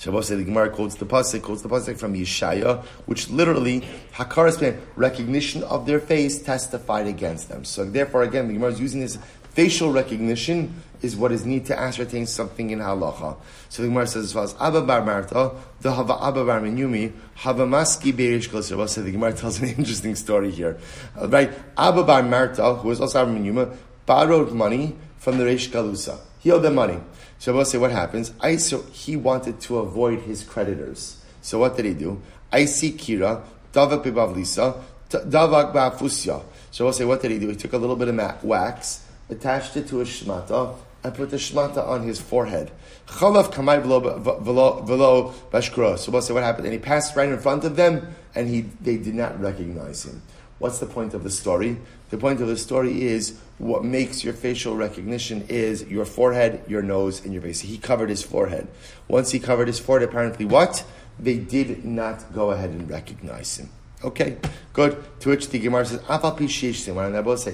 [0.00, 3.82] Shabbos the Gemara quotes the pasuk, quotes the pasuk from Yeshaya, which literally
[4.14, 7.66] hakaras recognition of their face testified against them.
[7.66, 9.18] So therefore, again, the Gemara is using this
[9.50, 13.36] facial recognition is what is need to ascertain something in halacha.
[13.68, 17.66] So the Gemara says as follows: Abba bar Marta, the Hava Abba bar Menyumi, Hava
[17.66, 18.86] Maski Beirish Kosher.
[18.88, 20.78] So the Gemara tells an interesting story here,
[21.20, 21.50] uh, right?
[21.76, 23.74] Abba bar Marta, who was also Abba Menyuma,
[24.06, 26.18] borrowed money from the Reish Galusa.
[26.40, 26.98] He owed them money.
[27.38, 28.32] So we'll say what happens.
[28.40, 31.22] I so he wanted to avoid his creditors.
[31.42, 32.20] So what did he do?
[32.52, 36.42] I see Kira, Davak Bibavlisa, Davak Ba'afusya.
[36.70, 37.48] So we'll say what did he do?
[37.48, 41.36] He took a little bit of wax, attached it to a shmata, and put the
[41.36, 42.70] shmata on his forehead.
[43.06, 45.98] Chalav kamay velo bashkura.
[45.98, 46.66] So we'll say what happened.
[46.66, 50.22] And he passed right in front of them, and he they did not recognize him.
[50.58, 51.78] What's the point of the story?
[52.10, 56.82] The point of the story is what makes your facial recognition is your forehead, your
[56.82, 57.60] nose, and your face.
[57.60, 58.68] He covered his forehead.
[59.08, 60.84] Once he covered his forehead, apparently what?
[61.18, 63.70] They did not go ahead and recognize him.
[64.02, 64.38] Okay,
[64.72, 65.02] good.
[65.20, 66.94] To which the Gemara says, Afal Pishishim.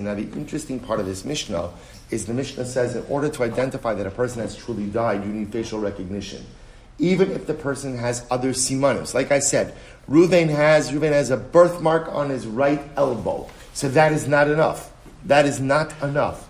[0.00, 1.70] Now, the interesting part of this Mishnah
[2.10, 5.32] is the Mishnah says, in order to identify that a person has truly died, you
[5.32, 6.44] need facial recognition.
[6.98, 9.12] Even if the person has other simanim.
[9.12, 9.74] Like I said,
[10.08, 13.50] Ruvain has, Ruvain has a birthmark on his right elbow.
[13.74, 14.92] So that is not enough.
[15.24, 16.48] That is not enough.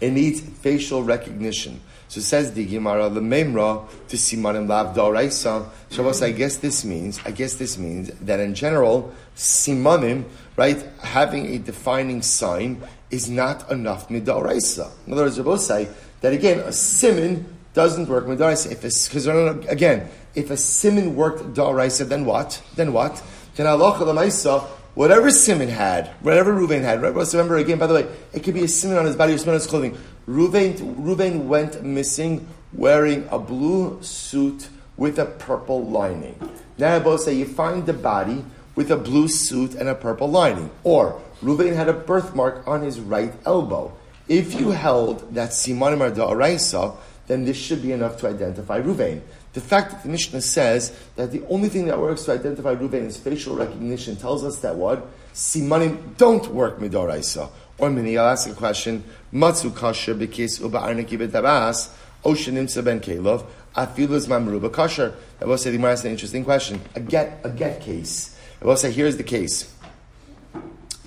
[0.00, 1.80] It needs facial recognition.
[2.12, 5.66] So says the Gemara, the Memra to Simanim Lav Doraisa.
[5.90, 10.24] Shabbos, I guess this means, I guess this means that in general, Simanim,
[10.56, 14.90] right, having a defining sign is not enough midoraisa.
[15.06, 15.88] In other words, Shabbos say
[16.20, 18.72] that again, a simin doesn't work midoraisa.
[18.72, 22.60] If because uh, again, if a simin worked doraisa, then what?
[22.76, 23.22] Then what?
[23.56, 27.14] Then Allah whatever Simon had, whatever Ruvain had, right?
[27.14, 29.54] Remember again, by the way, it could be a Simon on his body or Simon
[29.54, 29.98] on his clothing.
[30.28, 36.38] Ruvain, Ruvain went missing wearing a blue suit with a purple lining.
[36.78, 40.70] Now, say you find the body with a blue suit and a purple lining.
[40.84, 43.96] Or Ruvain had a birthmark on his right elbow.
[44.28, 49.20] If you held that Simanim da'araisa, then this should be enough to identify Ruvain.
[49.52, 53.06] The fact that the Mishnah says that the only thing that works to identify Ruvain
[53.06, 55.06] is facial recognition tells us that what?
[55.34, 57.50] Simanim don't work midoraisa.
[57.78, 59.04] Or mini, I'll ask a question.
[59.32, 61.90] Matzu kasher bekis uba arniki betabas,
[62.24, 65.14] oshenimsa ben kelov, afiluz mamruba kasher.
[65.40, 66.80] I will say the Gemara an interesting question.
[66.94, 68.38] A get, a get case.
[68.60, 69.74] I will say, here's the case.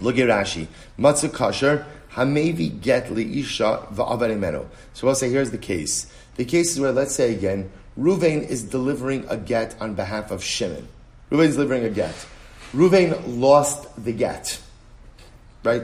[0.01, 0.67] Look at Rashi.
[0.99, 4.65] Matzu kasher, hamevi get liisha va'avarimeno.
[4.93, 6.11] So I'll say, here's the case.
[6.35, 10.43] The case is where, let's say again, Ruvain is delivering a get on behalf of
[10.43, 10.88] Shimon.
[11.31, 12.13] Ruvain is delivering a get.
[12.73, 14.59] Ruvain lost the get.
[15.63, 15.83] Right?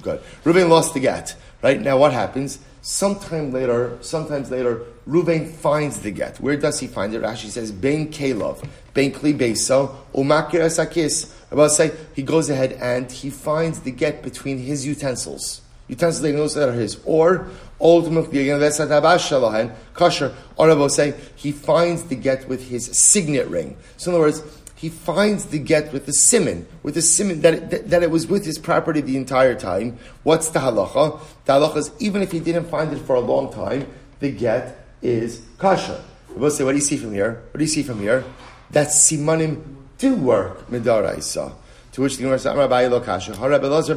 [0.00, 0.20] Good.
[0.44, 1.36] Ruvain lost the get.
[1.62, 1.80] Right?
[1.80, 2.58] Now what happens?
[2.80, 6.40] Sometime later, sometimes later, Ruvain finds the get.
[6.40, 7.22] Where does he find it?
[7.22, 11.32] Rashi says, Ben Kalov, Ben Kli Beso, Umakir Asakis.
[11.52, 15.60] About say, he goes ahead and he finds the get between his utensils.
[15.86, 17.00] Utensils they knows that are his.
[17.04, 17.46] Or
[17.80, 20.34] ultimately, again, kosher.
[20.56, 23.76] Or say he finds the get with his signet ring.
[23.96, 24.42] So in other words,
[24.82, 28.10] he finds the get with the simon, with the simon that it, that, that, it
[28.10, 29.96] was with his property the entire time.
[30.24, 31.20] What's the halacha?
[31.44, 33.86] The halacha is even if he didn't find it for a long time,
[34.18, 36.02] the get is kosher.
[36.34, 37.44] We'll say, what do you see from here?
[37.52, 38.24] What do you see from here?
[38.72, 39.62] That simanim
[39.98, 41.52] do work midaraisa.
[41.92, 43.34] To which the Gemara says, Rabbi lo kasha.
[43.34, 43.96] Harab Elazar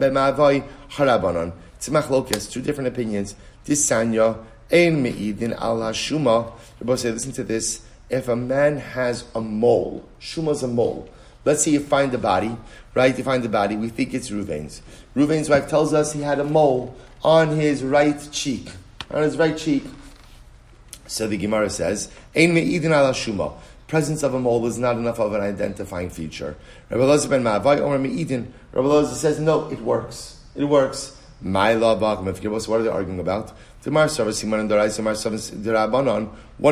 [0.00, 1.52] ben Ma'avai harabanon.
[1.78, 3.36] Machlokas, two different opinions.
[3.66, 6.50] This sanya, ein me'idin al hashuma.
[6.80, 7.84] Rabbi say, listen to this.
[8.10, 11.08] If a man has a mole, shuma's a mole.
[11.44, 12.56] Let's say you find the body,
[12.94, 13.16] right?
[13.16, 13.76] You find the body.
[13.76, 14.82] We think it's Ruvain's.
[15.14, 18.70] Ruvain's wife tells us he had a mole on his right cheek.
[19.10, 19.84] On his right cheek.
[21.06, 23.54] So the Gemara says, Ein me'idin al hashuma
[23.94, 26.56] presence of a mole is not enough of an identifying feature.
[26.90, 28.46] Rabbi Elazar ben Ma'avai Omer Me'idin.
[28.72, 30.40] Rabbi Elazar says, no, it works.
[30.56, 31.16] It works.
[31.40, 33.52] My law What are they arguing about?
[33.84, 34.08] One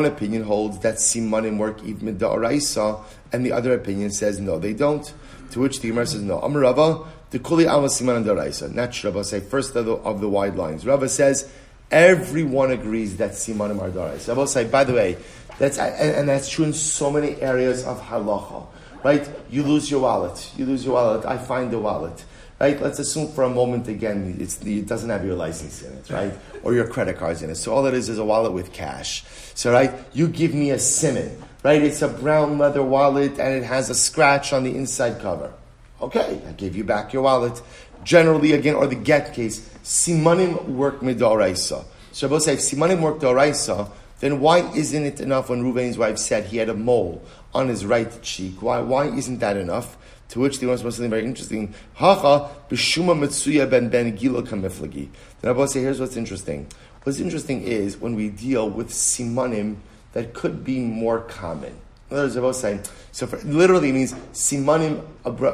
[0.05, 5.13] opinion holds that simanim work even da'araisa, and the other opinion says no, they don't.
[5.51, 6.39] To which the Gemara says no.
[6.39, 8.73] Amar the kuli alma simanim da'araisa.
[8.73, 10.87] Not Rava say first of the, of the wide lines.
[10.87, 11.51] Rava says
[11.91, 14.29] everyone agrees that simanim are da'araisa.
[14.29, 15.17] Rava say by the way
[15.59, 18.65] that's, and, and, that's true in so many areas of halacha,
[19.03, 19.29] right?
[19.51, 20.51] You lose your wallet.
[20.57, 21.25] You lose your wallet.
[21.25, 22.25] I find the wallet.
[22.63, 22.81] Right?
[22.81, 26.33] Let's assume for a moment again it doesn't have your license in it, right?
[26.63, 27.55] Or your credit cards in it.
[27.55, 29.25] So all it is is a wallet with cash.
[29.53, 31.83] So right, you give me a simon, right?
[31.83, 35.51] It's a brown leather wallet and it has a scratch on the inside cover.
[35.99, 37.61] Okay, I give you back your wallet.
[38.05, 41.83] Generally, again, or the get case, simanim work midoraisa.
[42.13, 43.91] So both say simanim work doraisa
[44.23, 47.21] then why isn't it enough when Ruvain's wife said he had a mole
[47.53, 48.61] on his right cheek?
[48.61, 49.97] Why, why isn't that enough?
[50.33, 51.75] To which the one supposed something very interesting.
[51.93, 55.09] Hacha b'shuma mitsuya ben ben gilo kamiflagi.
[55.39, 56.65] Then Abba say, here's what's interesting.
[57.03, 59.75] What's interesting is when we deal with simanim
[60.13, 61.77] that could be more common.
[62.09, 65.03] In other words, saying, so for, literally means simanim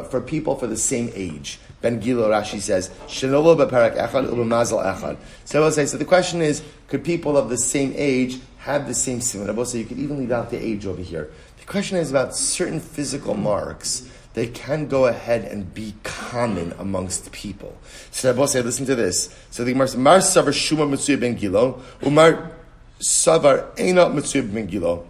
[0.09, 1.59] for people for the same age.
[1.81, 5.17] Ben Gilo Rashi says, Shenolo beparak echad ubemazal echad.
[5.43, 8.87] So I will say, so the question is, could people of the same age have
[8.87, 9.49] the same simon?
[9.49, 11.29] I will say you could even leave out the age over here.
[11.59, 17.31] The question is about certain physical marks that can go ahead and be common amongst
[17.31, 17.77] people.
[18.11, 19.35] So I will say, listen to this.
[19.51, 22.51] So the Gemara says, Mar savar shuma mitzuya ben Gilo, umar
[22.99, 25.05] savar ena mitzuya ben Gilo.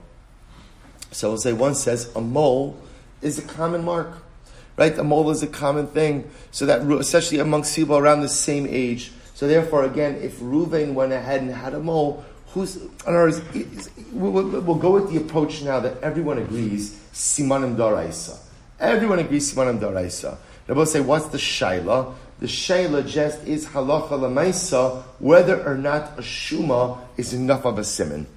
[1.11, 2.77] So we'll say, one says, a mole
[3.21, 4.23] is a common mark
[4.79, 4.97] right?
[4.97, 9.11] A mole is a common thing, so that especially amongst people around the same age.
[9.35, 13.41] So therefore, again, if Ruvain went ahead and had a mole, who's other words,
[14.13, 18.39] we'll, we'll, go with the approach now that everyone agrees simanim daraisa.
[18.79, 20.37] Everyone agrees simanim daraisa.
[20.67, 22.13] Rabbi say, what's the shaila?
[22.39, 27.83] The shaila just is halacha lemaisa whether or not a shuma is enough of a
[27.83, 28.27] simon.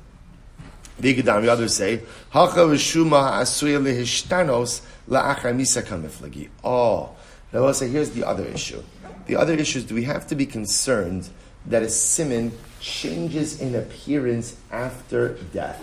[1.01, 6.49] Vigadam, others say, hacha v'shuma asuya lehishtanos la'achar misa kamiflagi.
[6.65, 7.11] Oh,
[7.53, 8.83] Rabbi say, here's the other issue.
[9.27, 11.29] The other issue is, do we have to be concerned
[11.67, 15.81] that a simon changes in appearance after death?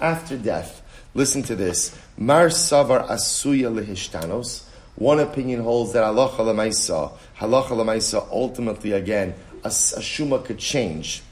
[0.00, 0.82] After death.
[1.14, 1.96] Listen to this.
[2.18, 4.64] Mar savar asuya lehishtanos.
[4.96, 11.22] One opinion holds that halacha lemaisa, halacha lemaisa, ultimately again, a, a shuma could change.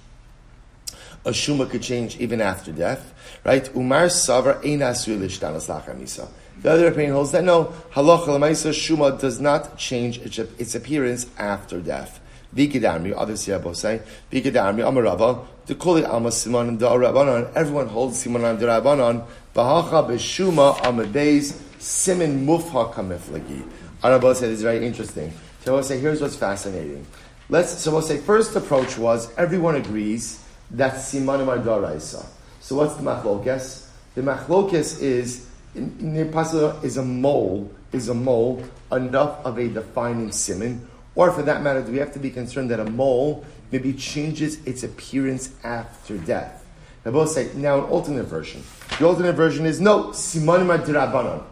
[1.24, 3.12] A shuma could change even after death,
[3.44, 3.68] right?
[3.76, 6.28] Umar savar ein asuya lehishtanos lachamisa.
[6.60, 11.80] The other opinion holds that no, halacha lemaisa shuma does not change its appearance after
[11.80, 12.20] death.
[12.54, 18.22] Vikidami, others here both say, Vikidami, Amarava, the Kuli Alma Simon and Da'arabanan, everyone holds
[18.22, 19.24] Simon and Da'arabanan,
[19.54, 23.68] Bahacha Beshuma Amadeis, Simon Mufha Kamiflagi.
[24.02, 25.32] Arabah said it's very interesting.
[25.64, 27.06] So we'll say, here's what's fascinating.
[27.50, 32.24] Let's, so we'll say, first approach was, everyone agrees that Simanim are Daraisa.
[32.60, 33.88] So what's the Machlokes?
[34.14, 36.16] The Machlokes is, in, in
[36.82, 41.82] is a mole, is a mole enough of a defining simon, or for that matter,
[41.82, 46.61] do we have to be concerned that a mole maybe changes its appearance after death?
[47.04, 48.62] They both say, now an alternate version.
[48.98, 51.42] The alternate version is no, simanim adirabanan.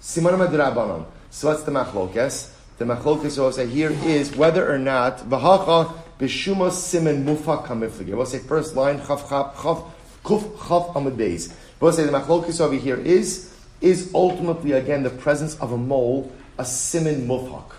[0.00, 1.06] Simanim adirabanan.
[1.30, 2.52] So what's the machlokes?
[2.78, 8.14] The machlokes will say here is whether or not v'hacha b'shuma simen mufa kamiflige.
[8.14, 9.82] We'll say first line chaf chaf chaf
[10.24, 11.52] kuf chaf amud beis.
[11.80, 16.30] We'll say the machlokes over here is is ultimately again the presence of a mole,
[16.58, 17.72] a simen mufhak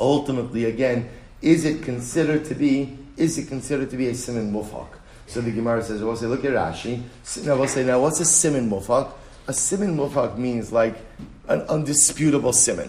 [0.00, 1.08] ultimately, again,
[1.42, 4.88] is it considered to be, is it considered to be a simon mufak?
[5.28, 7.02] So the Gemara says, we'll say, look at Rashi.
[7.44, 9.12] Now we'll say, now what's a simon mufak?
[9.46, 10.96] A simon mufak means like
[11.48, 12.88] an undisputable simon.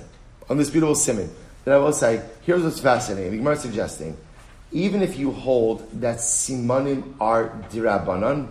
[0.49, 1.29] Undisputable simon.
[1.65, 3.31] Then I will say, here's what's fascinating.
[3.31, 4.15] The Gemara is suggesting,
[4.71, 8.47] even if you hold that simanim are dirabanan,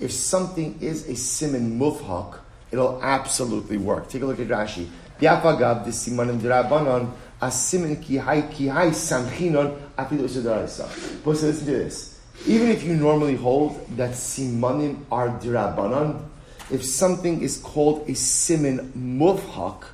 [0.00, 2.36] if something is a simon mufhak,
[2.72, 4.08] it'll absolutely work.
[4.08, 4.88] Take a look at Rashi.
[5.20, 11.22] Yafagav the simanim dirabanan asimin ki hai ki hai samchinon isudaraisa.
[11.24, 12.09] But so listen to this.
[12.46, 16.22] Even if you normally hold that simanim are dirabanan,
[16.70, 19.84] if something is called a simin mufhak,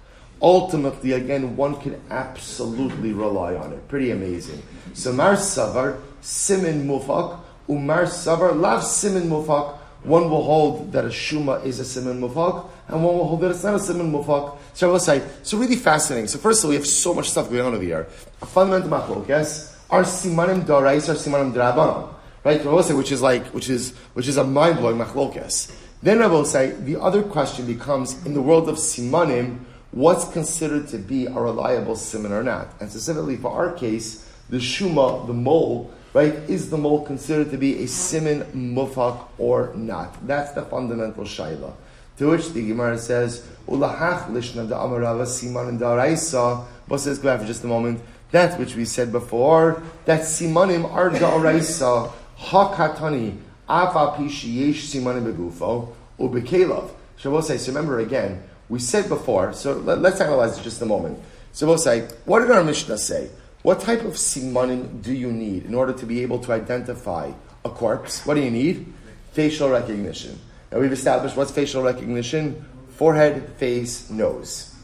[0.41, 3.89] ultimately, again, one can absolutely rely on it.
[3.89, 4.63] Pretty amazing.
[4.95, 11.09] So mar savar, simin mufhak, umar savar, lav simin mufhak, one will hold that a
[11.09, 14.57] shuma is a simin mufhak, and one will hold that it's not a simin mufhak.
[14.75, 16.29] So I will say, so really fascinating.
[16.29, 18.07] So first of all, we have so much stuff going on over here.
[18.41, 19.77] A fundamental machlok, yes?
[19.91, 22.13] Are simanim dorais or simanim drabanan?
[22.47, 22.65] Right?
[22.65, 25.77] I will say, which is like, which is, which is a mind-blowing machlokes.
[26.01, 29.59] Then I will say, the other question becomes, in the world of simanim,
[29.91, 32.69] what's considered to be a reliable simon or not?
[32.79, 36.35] And specifically for our case, the shuma, the mole, right?
[36.49, 40.25] Is the mole considered to be a simin mufak or not?
[40.25, 41.73] That's the fundamental shaila.
[42.19, 47.37] To which the Gemara says, "Ulahach lishna da amarava siman and daraisa." But says, go
[47.37, 48.03] for just a moment.
[48.31, 53.37] That which we said before, that simanim are daraisa hakatani
[53.69, 56.91] afa pishiyesh simanim begufo ubekelav.
[57.17, 57.59] Shabbos say.
[57.59, 59.53] So remember again, we said before.
[59.53, 61.19] So let, us analyze it just a moment.
[61.53, 63.31] Say, what did our Mishnah say?
[63.63, 67.33] What type of simanim do you need in order to be able to identify
[67.65, 68.27] a corpse?
[68.27, 68.93] What do you need?
[69.33, 70.39] Facial recognition.
[70.71, 72.65] Now we've established what's facial recognition?
[72.91, 74.75] Forehead, face, nose.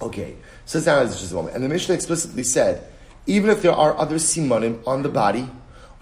[0.00, 1.54] Okay, so let's analyze just a moment.
[1.54, 2.82] And the Mishnah explicitly said,
[3.26, 5.48] even if there are other simanim on the body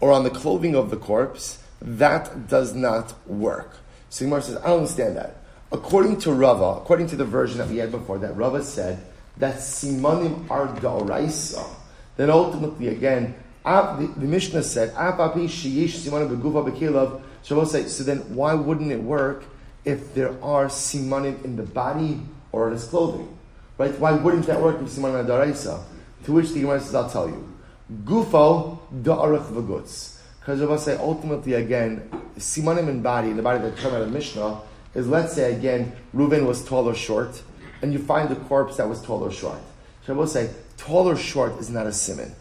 [0.01, 3.77] or on the clothing of the corpse, that does not work.
[4.11, 5.37] So Gemara says, I don't understand that.
[5.71, 9.05] According to Rava, according to the version that we had before, that Rava said
[9.37, 11.65] that simanim are da'oraisa,
[12.17, 13.35] then ultimately, again,
[13.65, 14.95] the, the Mishnah said,
[17.91, 19.45] so then why wouldn't it work
[19.85, 23.37] if there are simanim in the body or in his clothing?
[23.77, 23.97] Right?
[23.99, 25.83] Why wouldn't that work if simanim daraisa?
[26.25, 27.47] To which the Gemara says, I'll tell you.
[27.93, 30.19] Gufo da'arach v'gutz.
[30.41, 34.13] Because Shabbos say, ultimately, again, simanim in body, in the body that come out of
[34.13, 34.61] Mishnah,
[34.95, 37.43] is let's say, again, Reuven was tall or short,
[37.83, 39.61] and you find the corpse that was tall or short.
[40.07, 42.35] Shabbos say, tall or short is not a simon.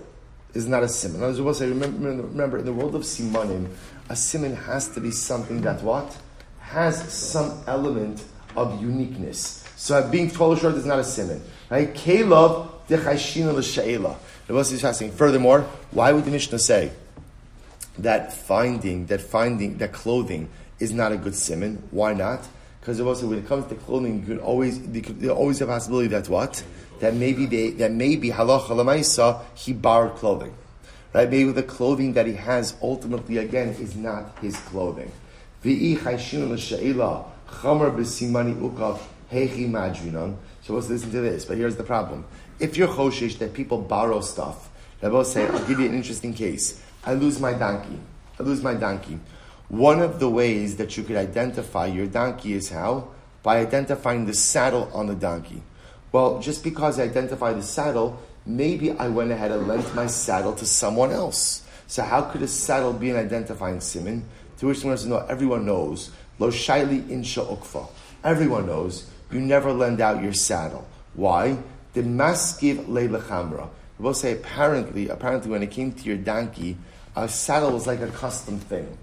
[0.53, 1.21] Is not a simon.
[1.23, 3.67] As I say, remember, remember, in the world of simanim,
[4.09, 6.17] a simon has to be something that what?
[6.59, 8.23] Has some element
[8.55, 9.63] of uniqueness.
[9.75, 11.41] So being tall or short is not a simon.
[11.69, 11.93] Right?
[11.93, 14.15] Kelev dechashina l'she'ela.
[14.47, 16.91] The Rebbe is asking, furthermore, why would the Mishnah say
[17.97, 20.47] that finding, that finding, that clothing
[20.79, 21.83] is not a good simon?
[21.91, 22.47] Why not?
[22.79, 26.29] Because also when it comes to clothing, you could always there always a possibility that
[26.29, 26.63] what
[27.01, 30.53] that maybe they that maybe halacha lemaisa he borrowed clothing,
[31.13, 31.29] right?
[31.29, 35.11] Maybe the clothing that he has ultimately again is not his clothing.
[35.63, 35.69] So
[40.73, 41.43] let's listen to this.
[41.43, 42.23] But here's the problem:
[42.59, 44.69] if you're choshish that people borrow stuff,
[45.01, 46.81] will say, "I'll give you an interesting case.
[47.05, 47.99] I lose my donkey.
[48.39, 49.19] I lose my donkey."
[49.69, 53.09] One of the ways that you could identify your donkey is how?
[53.43, 55.61] By identifying the saddle on the donkey.
[56.11, 60.53] Well, just because I identify the saddle, maybe I went ahead and lent my saddle
[60.53, 61.63] to someone else.
[61.87, 64.23] So how could a saddle be an identifying simon?
[64.59, 66.11] To which someone says, no, everyone knows.
[66.39, 67.87] Lo shaili insha ukfa.
[68.23, 70.87] Everyone knows you never lend out your saddle.
[71.13, 71.57] Why?
[71.97, 73.69] The maskiv leilachamra.
[73.97, 76.77] We'll say apparently, apparently when it came to your donkey,
[77.15, 78.97] a saddle was like a custom thing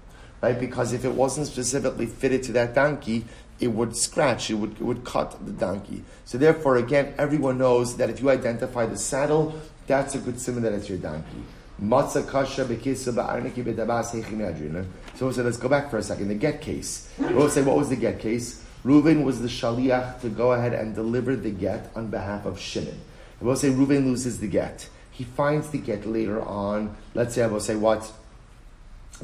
[0.45, 0.59] right?
[0.59, 3.25] Because if it wasn't specifically fitted to that donkey,
[3.59, 6.03] it would scratch, it would, it would cut the donkey.
[6.25, 9.55] So therefore, again, everyone knows that if you identify the saddle,
[9.87, 11.41] that's a good symbol that it's your donkey.
[15.17, 16.27] So so let's go back for a second.
[16.29, 17.09] The get case.
[17.17, 18.63] We'll say, what was the get case?
[18.85, 23.01] Reuven was the shaliach to go ahead and deliver the get on behalf of Shimon.
[23.41, 24.87] We'll say Reuven loses the get.
[25.09, 26.95] He finds the get later on.
[27.15, 28.11] Let's say I will say what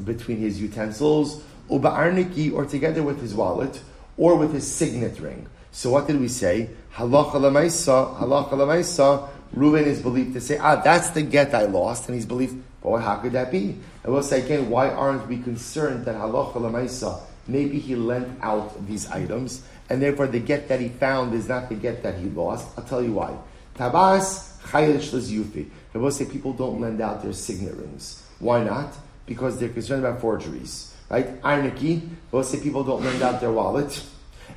[0.02, 3.82] between his utensils, uba'arniki, or together with his wallet,
[4.16, 5.46] or with his signet ring.
[5.70, 6.70] So what did we say?
[6.94, 12.08] Halacha lemaisa, halacha lemaisa, Reuven is believed to say, ah, that's the get I lost,
[12.08, 13.76] and he's believed, well, how could that be?
[14.02, 18.86] And we'll say again, why aren't we concerned that halacha lemaisa, maybe he lent out
[18.86, 22.28] these items, and therefore the get that he found is not the get that he
[22.30, 22.66] lost?
[22.76, 23.36] I'll tell you why.
[23.76, 25.68] Tabas chaylish yufi.
[25.92, 28.22] We'll say people don't lend out their signet rings.
[28.38, 28.94] Why not?
[29.26, 31.40] because they're concerned about forgeries, right?
[31.42, 34.04] Arniki, we'll say people don't lend out their wallet.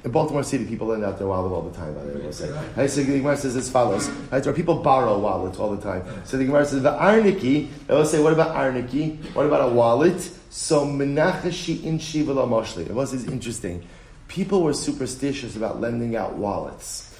[0.03, 1.93] In Baltimore City, people lend out their wallet all the time.
[1.93, 2.49] By the way, we'll say.
[2.75, 6.03] Right, so the Gemara says as follows: right, or people borrow wallets all the time.
[6.25, 7.69] So the Gemara says the arniki.
[7.87, 9.17] They will say, what about arniki?
[9.33, 10.29] What about a wallet?
[10.55, 12.85] So menachashi in shiva moshli.
[12.85, 13.85] It was interesting.
[14.29, 17.13] People were superstitious about lending out wallets.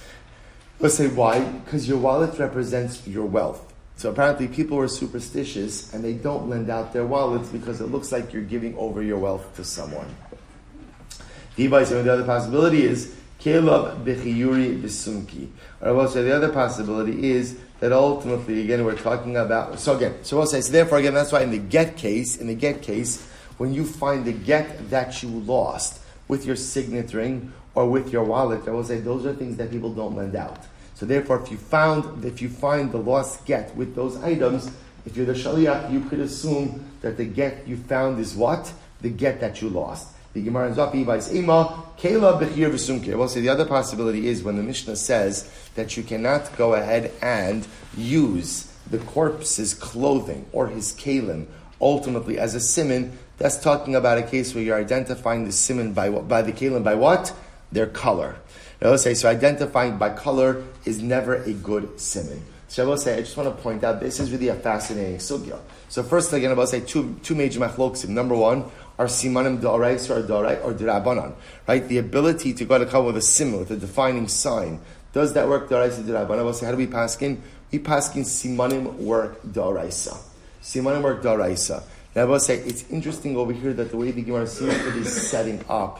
[0.79, 1.43] Let's say why?
[1.43, 3.73] Because your wallet represents your wealth.
[3.97, 8.09] So apparently people were superstitious and they don't lend out their wallets because it looks
[8.13, 10.15] like you're giving over your wealth to someone.
[11.57, 15.49] The other possibility is Caleb Bechiyuri Bisumki.
[15.81, 19.80] Or I will say the other possibility is that ultimately, again, we're talking about.
[19.80, 22.47] So again, so we'll say, so therefore, again, that's why in the get case, in
[22.47, 27.53] the get case, when you find the get that you lost with your signet ring
[27.73, 30.65] or with your wallet, I will say those are things that people don't lend out.
[30.95, 34.71] So therefore, if you found, if you find the lost get with those items,
[35.05, 38.71] if you're the shaliach, you could assume that the get you found is what?
[39.01, 40.14] The get that you lost.
[40.36, 40.73] The Gemara in
[41.05, 43.17] by Kela Bechir V'Sumke.
[43.17, 47.13] Well, see, the other possibility is when the Mishnah says that you cannot go ahead
[47.21, 47.65] and
[47.95, 51.45] use the corpse's clothing or his kalim
[51.79, 56.09] ultimately as a simon, that's talking about a case where you're identifying the simon by,
[56.09, 57.31] what, by the kalim by what?
[57.71, 58.36] Their color.
[58.81, 62.43] I will say, so identifying by color is never a good simon.
[62.67, 65.17] So I will say, I just want to point out, this is really a fascinating
[65.17, 65.59] sugya.
[65.88, 68.09] So first, again, I will say two, two major machloksim.
[68.09, 68.65] Number one,
[68.97, 71.33] are simanim da'arais or da'arai or da'rabanan,
[71.67, 71.87] right?
[71.87, 74.79] The ability to go to come with a simon, with a defining sign.
[75.13, 76.39] Does that work da'arais or da'rabanan?
[76.39, 77.39] I will say, how do we paskin?
[77.71, 80.17] We paskin simanim work da'araisa.
[80.61, 81.83] Simanim work da'araisa.
[82.15, 84.91] Now I will say, it's interesting over here that the way the Gemara seems to
[84.93, 85.99] be setting up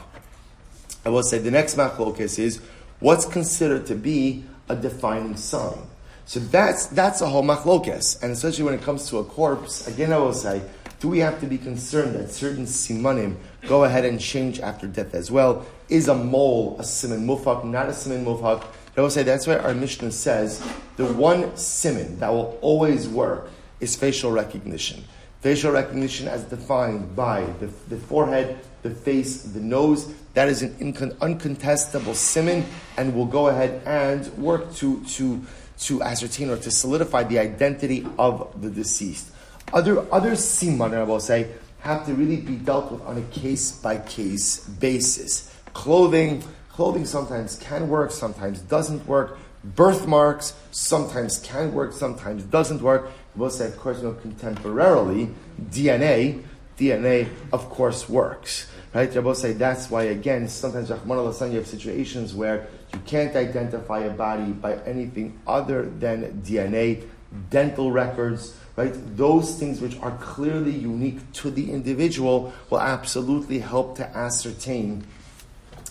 [1.06, 2.60] I will say the next machlokas is
[2.98, 5.78] what's considered to be a defining sign.
[6.24, 9.86] So that's that's a whole machlokas, and especially when it comes to a corpse.
[9.86, 10.62] Again, I will say,
[11.00, 13.36] do we have to be concerned that certain simanim
[13.68, 15.66] go ahead and change after death as well?
[15.88, 18.64] Is a mole a siman mufak, not a siman mufak?
[18.96, 20.66] I will say that's why our Mishnah says
[20.96, 25.04] the one simon that will always work is facial recognition.
[25.42, 30.14] Facial recognition as defined by the, the forehead, the face, the nose.
[30.32, 30.74] That is an
[31.20, 32.64] uncontestable simon,
[32.96, 35.44] and will go ahead and work to, to,
[35.80, 39.30] to ascertain or to solidify the identity of the deceased.
[39.72, 41.48] Other, other siman, I will say,
[41.80, 45.52] have to really be dealt with on a case by case basis.
[45.72, 49.38] Clothing, clothing sometimes can work, sometimes doesn't work.
[49.64, 53.10] Birthmarks sometimes can work, sometimes doesn't work.
[53.34, 56.42] We'll say, of course, you know, contemporarily, DNA,
[56.78, 58.68] DNA, of course, works.
[58.94, 59.14] Right?
[59.14, 64.10] Rabbi say that's why again sometimes Rahman you have situations where you can't identify a
[64.10, 67.06] body by anything other than DNA,
[67.50, 68.94] dental records, right?
[69.16, 75.04] Those things which are clearly unique to the individual will absolutely help to ascertain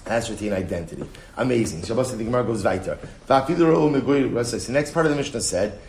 [0.08, 1.04] ascertain identity.
[1.36, 1.84] Amazing.
[1.84, 3.00] Shabbos the Gemara goes weiter.
[3.26, 5.80] The next part of the Mishnah said,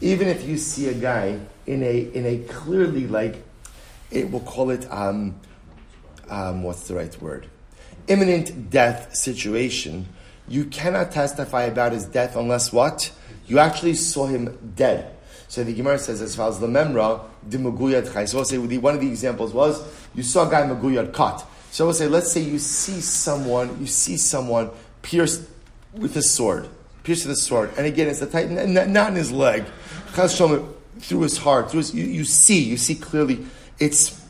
[0.00, 3.42] even if you see a guy in a in a clearly like,
[4.10, 5.34] it will call it um,
[6.28, 7.48] um, what's the right word,
[8.08, 10.08] imminent death situation,
[10.48, 13.12] you cannot testify about his death unless what
[13.46, 15.15] you actually saw him dead.
[15.48, 18.24] So the Gemara says as far as the memra, the maguyad chai.
[18.24, 19.82] So we'll say one of the examples was
[20.14, 21.46] you saw a guy maguyad cut.
[21.70, 24.70] So we'll say let's say you see someone you see someone
[25.02, 25.42] pierced
[25.92, 26.68] with a sword,
[27.04, 29.64] pierced with a sword, and again it's the type not in his leg,
[30.98, 33.46] through his heart, through his, you, you see you see clearly
[33.78, 34.20] it's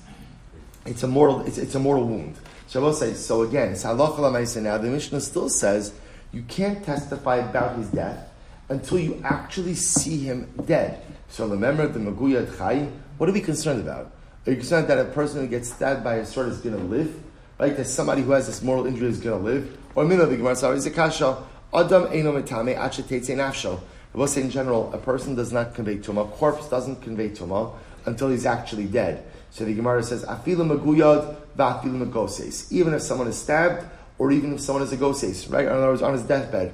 [0.85, 2.37] it's a mortal it's, it's a mortal wound.
[2.69, 3.73] So we'll say so again.
[3.73, 4.79] It's halacha now.
[4.79, 5.95] The Mishnah still says
[6.33, 8.29] you can't testify about his death
[8.69, 11.03] until you actually see him dead.
[11.29, 12.89] So remember the Maguyat Chai,
[13.19, 14.13] what are we concerned about?
[14.47, 16.83] Are you concerned that a person who gets stabbed by a sword is going to
[16.83, 17.23] live?
[17.59, 17.77] Right?
[17.77, 19.79] That somebody who has this mortal injury is going to live?
[19.95, 21.43] Or Mina the Gemara is a kasha.
[21.75, 23.81] Adam eno metame achetetse nafsho.
[24.15, 26.27] I will say in general, a person does not convey tuma.
[26.27, 27.73] A corpse doesn't convey tuma
[28.05, 29.25] until he's actually dead.
[29.51, 32.71] So the Gemara says, afilu maguyad va'afilu magoses.
[32.73, 33.85] Even if someone is stabbed,
[34.19, 35.67] or even if someone is a goses, right?
[35.67, 36.73] In other words, on his deathbed.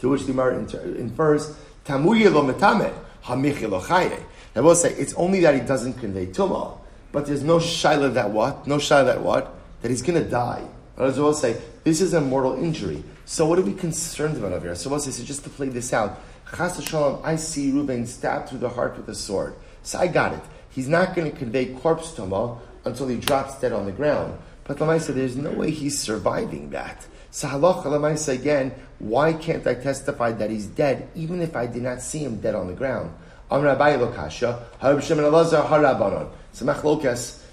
[0.00, 2.92] To which the Gemara infers, tamuye lo metame.
[3.28, 6.78] I will say it's only that he doesn't convey tumah,
[7.10, 8.68] but there's no shaila that what?
[8.68, 9.52] No shaila that what?
[9.82, 10.64] That he's going to die.
[10.96, 13.02] I will say this is a mortal injury.
[13.24, 14.74] So what are we concerned about over here?
[14.76, 16.20] So we'll say so just to play this out.
[16.56, 19.56] Chas shalom, I see Reuben stabbed through the heart with a sword.
[19.82, 20.42] So I got it.
[20.70, 24.38] He's not going to convey corpse tumah until he drops dead on the ground.
[24.62, 27.04] But Lamaisa, there's no way he's surviving that.
[27.36, 32.00] So halacha again, why can't I testify that he's dead even if I did not
[32.00, 33.12] see him dead on the ground?
[33.50, 33.60] So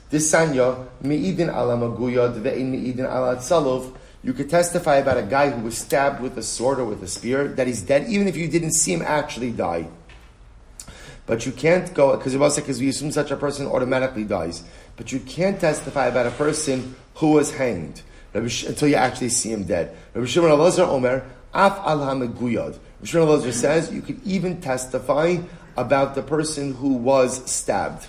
[0.09, 1.49] this sanya, me'idin
[2.71, 7.03] me'idin you could testify about a guy who was stabbed with a sword or with
[7.03, 9.89] a spear that he's dead, even if you didn't see him actually die.
[11.25, 14.63] But you can't go because because we assume such a person automatically dies.
[14.95, 18.01] But you can't testify about a person who was hanged
[18.33, 19.95] until you actually see him dead.
[20.13, 22.73] Rabbi Shimon Elazar Omer, Af al Hameguyad.
[22.73, 25.37] Rabbi Shimon Elazar says you could even testify
[25.77, 28.05] about the person who was stabbed.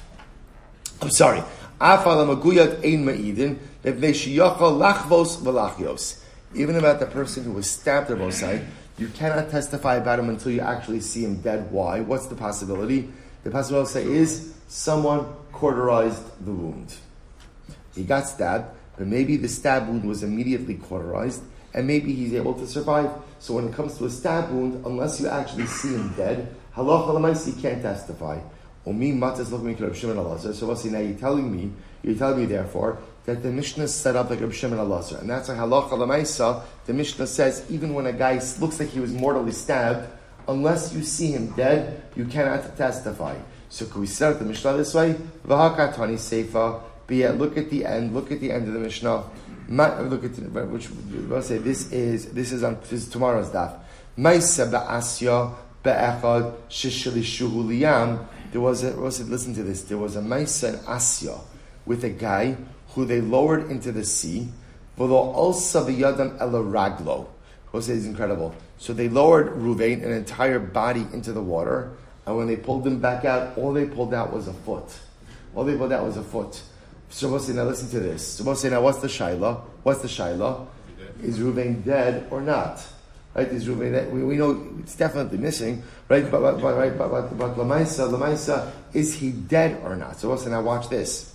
[1.02, 1.40] I'm sorry.
[1.80, 6.20] Af al Hameguyad ein ma'idin, lachvos v'lachios.
[6.54, 8.64] Even about the person who was stabbed at Mosai,
[8.96, 11.70] you cannot testify about him until you actually see him dead.
[11.72, 12.00] Why?
[12.00, 13.12] What's the possibility?
[13.42, 16.94] The possibility is someone cauterized the wound.
[17.94, 18.66] He got stabbed
[18.96, 21.42] but maybe the stab wound was immediately cauterized,
[21.74, 23.10] and maybe he's able to survive.
[23.38, 27.08] So when it comes to a stab wound, unless you actually see him dead, halacha
[27.08, 28.40] lemaisi can't testify.
[28.86, 30.54] Matas.
[30.54, 31.72] So what's now you're telling me,
[32.02, 35.30] you're telling me therefore that the Mishnah is set up like Reb Shimon Elazar, and
[35.30, 36.62] that's why halacha lemaisa.
[36.84, 40.06] The Mishnah says even when a guy looks like he was mortally stabbed,
[40.46, 43.36] unless you see him dead, you cannot testify.
[43.70, 45.16] So can we start the Mishnah this way?
[45.46, 46.82] V'hakatani seifa.
[47.06, 48.14] But yet, look at the end.
[48.14, 49.24] Look at the end of the Mishnah.
[49.68, 53.78] Look at which we'll say this is this is on this is tomorrow's daf.
[54.18, 58.26] Ma'isa ba'asya be'echad shishilishuhu.
[58.52, 59.82] There was a, listen to this.
[59.82, 61.40] There was a Maisa in Asya
[61.86, 62.56] with a guy
[62.90, 64.48] who they lowered into the sea.
[64.96, 67.26] V'lo also v'yadam elaraglo.
[67.72, 68.54] Jose is incredible.
[68.78, 71.90] So they lowered Ruvain, an entire body, into the water,
[72.26, 74.84] and when they pulled him back out, all they pulled out was a foot.
[75.56, 76.62] All they pulled out was a foot.
[77.10, 78.38] Shabbos now listen to this.
[78.38, 79.60] Shabbos now what's the shaila?
[79.82, 80.66] What's the shaila?
[81.22, 82.84] Is Ruvain dead or not?
[83.34, 83.48] Right?
[83.48, 84.12] Is Ruvain dead?
[84.12, 86.30] We, we know it's definitely missing, right?
[86.30, 90.18] But but but right, but but, but Lamaisa, Lamaisa, is he dead or not?
[90.18, 91.34] So what's now watch this.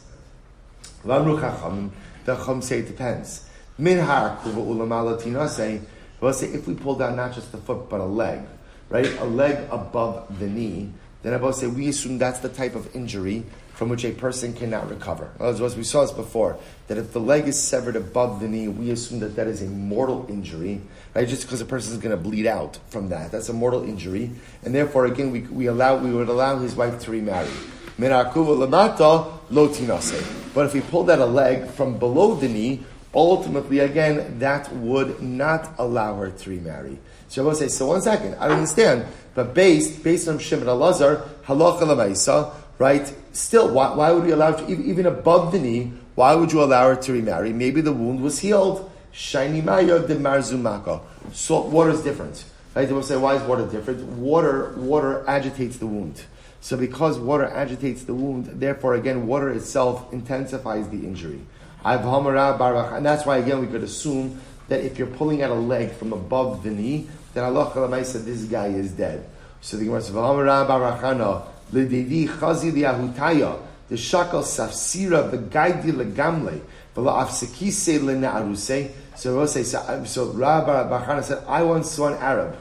[1.06, 1.92] Lamru Chacham,
[2.26, 3.50] the Chum say it depends.
[3.78, 5.80] Min har kuva ulamalatina say,
[6.20, 8.42] well, say if we pull down not just the foot but a leg,
[8.90, 9.18] right?
[9.20, 10.92] A leg above the knee,
[11.22, 13.46] then I say we assume that's the type of injury
[13.80, 15.32] from which a person cannot recover.
[15.40, 16.58] As we saw this before,
[16.88, 19.68] that if the leg is severed above the knee, we assume that that is a
[19.68, 20.82] mortal injury,
[21.16, 21.26] right?
[21.26, 23.32] Just because a person is going to bleed out from that.
[23.32, 24.32] That's a mortal injury.
[24.64, 27.48] And therefore, again, we, we, allow, we would allow his wife to remarry.
[27.98, 28.12] But
[30.66, 32.84] if we pulled out a leg from below the knee,
[33.16, 37.00] ultimately, again, that would not allow her to remarry.
[37.30, 39.06] Shabbos says, so one second, I don't understand,
[39.36, 43.14] but based, based on Shimon Elazar, halacha lemaisa, right?
[43.34, 45.94] Still, why, why would we allow her to, even above the knee?
[46.16, 47.54] Why would you allow her to remarry?
[47.54, 48.90] Maybe the wound was healed.
[49.12, 51.02] Shiny maya de marzumaka.
[51.32, 52.46] Salt water is different.
[52.76, 52.88] Right?
[52.88, 54.02] They will say, why is water different?
[54.04, 56.24] Water, water agitates the wound.
[56.62, 61.42] So because water agitates the wound, therefore again, water itself intensifies the injury.
[61.86, 66.12] And that's why, again, we could assume that if you're pulling out a leg from
[66.12, 69.26] above the knee, then Allah said this guy is dead.
[69.62, 70.14] So the Gemara says,
[71.72, 73.60] L'dedi chazi liahutaya,
[73.90, 76.62] the shakal safsira v'gaidi legamle,
[76.96, 78.92] v'la afsekise le'na'aruse.
[79.16, 82.56] So say, so, so Rabbi Bachana said, I once saw an Arab,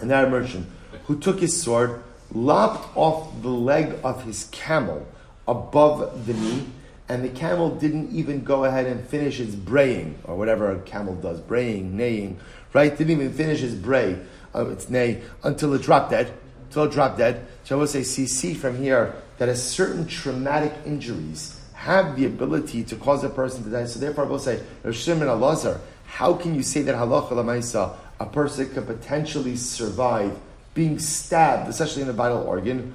[0.00, 0.66] an Arab merchant,
[1.06, 2.02] who took his sword,
[2.32, 5.06] lopped off the leg of his camel
[5.48, 6.66] above the knee,
[7.08, 11.14] and the camel didn't even go ahead and finish its braying, or whatever a camel
[11.14, 12.38] does, braying, neighing,
[12.72, 12.96] right?
[12.96, 14.18] Didn't even finish its bray,
[14.54, 16.32] uh, its neigh, until it dropped dead,
[16.66, 17.46] until dropped dead.
[17.64, 22.84] So I will say, see, from here that a certain traumatic injuries have the ability
[22.84, 23.84] to cause a person to die.
[23.86, 28.26] So therefore I will say, Shimon Alazar, how can you say that halacha lamaisa, a
[28.26, 30.36] person could potentially survive
[30.74, 32.94] being stabbed, especially in the vital organ?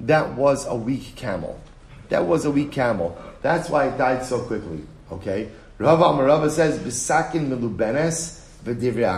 [0.00, 1.60] That was a weak camel.
[2.08, 3.18] That was a weak camel.
[3.42, 4.82] That's why it died so quickly.
[5.10, 5.48] Okay?
[5.78, 9.08] Rava Amarava says, Bisakin milubenes v'divrei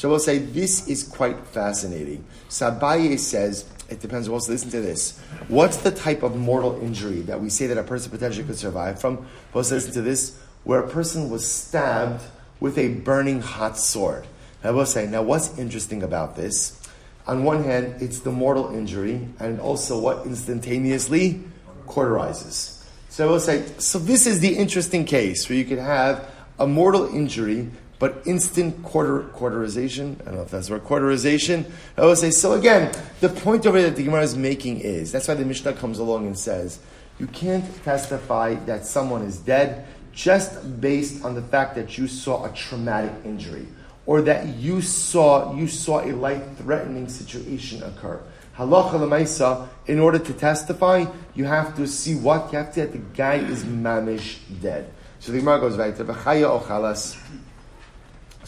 [0.00, 2.24] So we'll say this is quite fascinating.
[2.48, 4.30] Sabaye says, it depends.
[4.30, 5.20] Also listen to this.
[5.48, 8.98] What's the type of mortal injury that we say that a person potentially could survive
[8.98, 9.26] from?
[9.52, 12.22] Also listen to this, where a person was stabbed
[12.60, 14.26] with a burning hot sword.
[14.64, 16.80] I will say, now what's interesting about this?
[17.26, 21.42] On one hand, it's the mortal injury, and also what instantaneously
[21.86, 22.82] cauterizes.
[23.10, 26.26] So I will say, so this is the interesting case where you could have
[26.58, 27.68] a mortal injury,
[28.00, 30.20] but instant quarter, quarterization.
[30.22, 31.70] I don't know if that's the word quarterization.
[31.96, 35.28] I would say, so again, the point over that the Gemara is making is that's
[35.28, 36.80] why the Mishnah comes along and says,
[37.20, 42.46] you can't testify that someone is dead just based on the fact that you saw
[42.46, 43.68] a traumatic injury
[44.06, 48.18] or that you saw you saw a life-threatening situation occur.
[48.56, 52.74] Halacha lemaisa, in order to testify, you have to see what you have to.
[52.74, 54.90] see that The guy is mamish dead.
[55.20, 57.18] So the Gemara goes back to v'chaya ochalas.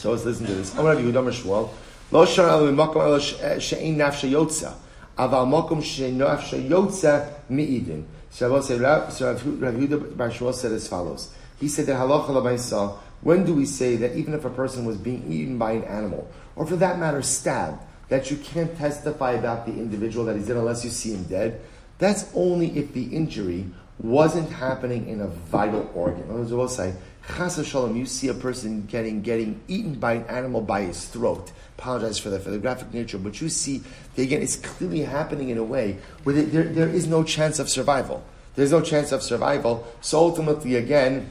[0.02, 0.76] So let's listen to this.
[0.76, 1.70] Amar Yehuda Shmuel.
[2.10, 4.74] Lo shana l'makom elo eh, she'ein nafsha yotza.
[5.16, 8.02] Aval makom she'ein nafsha yotza mi'idin.
[8.28, 11.32] So Rav Yehuda Bar Shmuel said as follows.
[11.60, 14.96] He said that halacha lemaisa, when do we say that even if a person was
[14.96, 19.66] being eaten by an animal, or for that matter stabbed, that you can't testify about
[19.66, 21.60] the individual that he's in unless you see him dead?
[21.98, 23.66] That's only if the injury
[24.02, 26.24] wasn't happening in a vital organ.
[26.24, 26.94] Other words, we'll say,
[27.36, 31.52] Chas shalom, you see a person getting getting eaten by an animal by his throat.
[31.78, 33.82] Apologize for the for the graphic nature, but you see,
[34.18, 38.24] again, it's clearly happening in a way where there, there is no chance of survival.
[38.56, 39.86] There's no chance of survival.
[40.00, 41.30] So ultimately, again,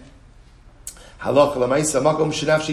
[1.22, 2.66] Halacha lamaisa makom shenaf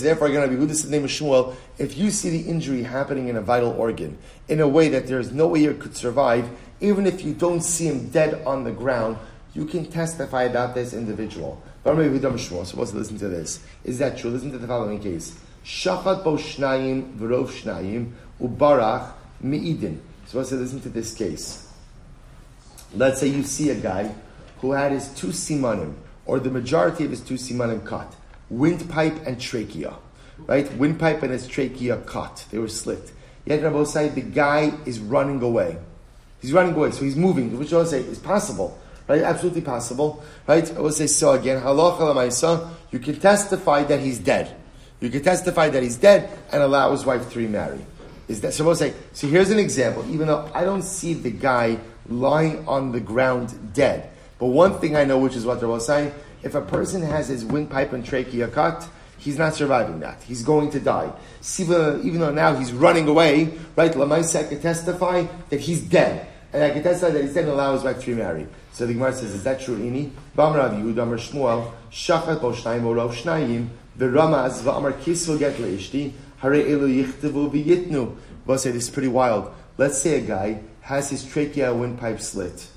[0.00, 1.54] therefore, you're going to be with this name of Shmuel.
[1.76, 4.16] If you see the injury happening in a vital organ
[4.48, 6.48] in a way that there is no way it could survive,
[6.80, 9.16] even if you don't see him dead on the ground,
[9.54, 11.62] you can testify about this individual.
[11.84, 13.60] So let's listen to this.
[13.84, 14.30] Is that true?
[14.30, 15.38] Listen to the following case.
[15.64, 19.12] Shachat bo shnayim v'rov shnayim ubarach
[19.42, 19.98] meidin.
[20.26, 21.72] So let's listen to this case.
[22.94, 24.14] Let's say you see a guy
[24.60, 25.94] who had his two simanim
[26.26, 28.14] or the majority of his two simanim cut.
[28.50, 29.94] Windpipe and trachea.
[30.46, 30.70] Right?
[30.74, 32.44] Windpipe and his trachea cut.
[32.50, 33.12] They were slit.
[33.44, 35.78] Yet Rabbi the guy is running away.
[36.40, 38.78] He's running away, so he's moving, which I would say is possible.
[39.08, 39.22] Right?
[39.22, 40.22] Absolutely possible.
[40.46, 40.70] Right?
[40.76, 41.62] I would say so again.
[41.62, 44.54] Halacha you can testify that he's dead.
[45.00, 47.84] You can testify that he's dead and allow his wife to remarry.
[48.28, 48.64] Is that so?
[48.64, 48.94] I will say.
[49.12, 50.04] So here's an example.
[50.10, 51.78] Even though I don't see the guy
[52.08, 56.12] lying on the ground dead, but one thing I know, which is what they're saying,
[56.42, 58.88] if a person has his windpipe and trachea cut,
[59.18, 60.22] he's not surviving that.
[60.22, 61.12] He's going to die.
[61.58, 63.92] Even though now he's running away, right?
[63.92, 66.26] Lamaisa can testify that he's dead.
[66.52, 68.46] And I can testify that he's dead and allow his wife to remarry.
[68.72, 70.10] So the Gemara says, is that true, Ini?
[70.36, 76.52] Bamrav Yehuda Amar Shmuel, Shachat Bo Shnayim Orov Shnayim, V'ramaz V'amar Kisu Get Leishti, Hare
[76.52, 78.16] Elu Yichtavu V'yitnu.
[78.58, 79.52] Say this is pretty wild.
[79.76, 82.68] Let's say a guy has his trachea windpipe slit.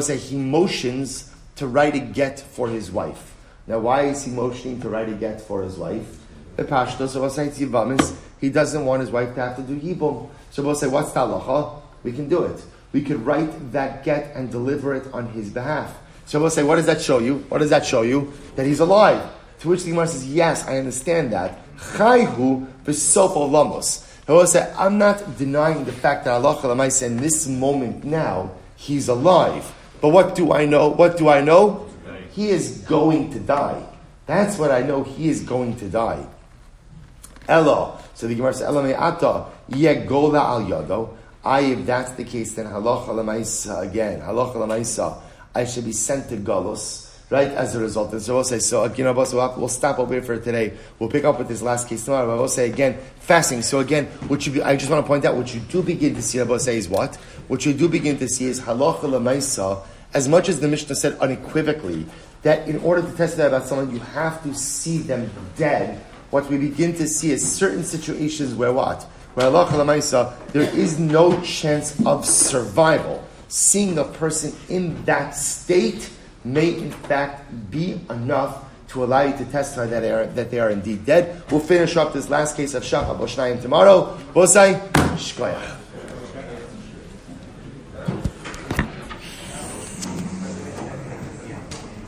[0.00, 3.29] Say he motions to write a get for his wife.
[3.70, 6.18] Now, why is he motioning to write a get for his wife?
[6.56, 10.28] The pashtos of he doesn't want his wife to have to do yibum.
[10.50, 11.80] So we'll say, what's the halacha?
[12.02, 12.60] We can do it.
[12.92, 15.96] We could write that get and deliver it on his behalf.
[16.26, 17.44] So we'll say, what does that show you?
[17.48, 18.32] What does that show you?
[18.56, 19.22] That he's alive.
[19.60, 21.56] To which the Gemara says, yes, I understand that.
[21.76, 24.04] Chayhu v'sofo lamos.
[24.26, 29.72] Will say, I'm not denying the fact that Allah in this moment now, he's alive.
[30.00, 30.88] But what do I know?
[30.88, 31.86] What do I know?
[32.32, 33.84] He is going to die.
[34.26, 35.02] That's what I know.
[35.02, 36.24] He is going to die.
[37.48, 37.98] Elo.
[38.14, 41.16] So the Gemara says, Elo me'ata yegola al yado.
[41.44, 45.20] I, if that's the case, then halacha lemaisa again, halacha lemaisa,
[45.54, 47.48] I should be sent to Galus right?
[47.52, 50.76] As a result, and so we'll say, so know, we'll stop over here for today.
[50.98, 52.26] We'll pick up with this last case tomorrow.
[52.26, 53.62] But we'll say again, fasting.
[53.62, 56.22] So again, what you I just want to point out, what you do begin to
[56.22, 57.14] see, I will say, is what?
[57.46, 59.82] What you do begin to see is halacha lemaisa.
[60.12, 62.06] As much as the Mishnah said unequivocally
[62.42, 65.98] that in order to testify about someone, you have to see them dead.
[66.30, 69.02] What we begin to see is certain situations where what?
[69.34, 73.24] Where lemaisa, there is no chance of survival.
[73.48, 76.10] Seeing a person in that state
[76.44, 80.58] may in fact be enough to allow you to testify that they are, that they
[80.58, 81.42] are indeed dead.
[81.50, 84.18] We'll finish up this last case of Shachab Oshnayim tomorrow.
[84.34, 84.80] Bosai,
[85.14, 85.79] Shkoyach.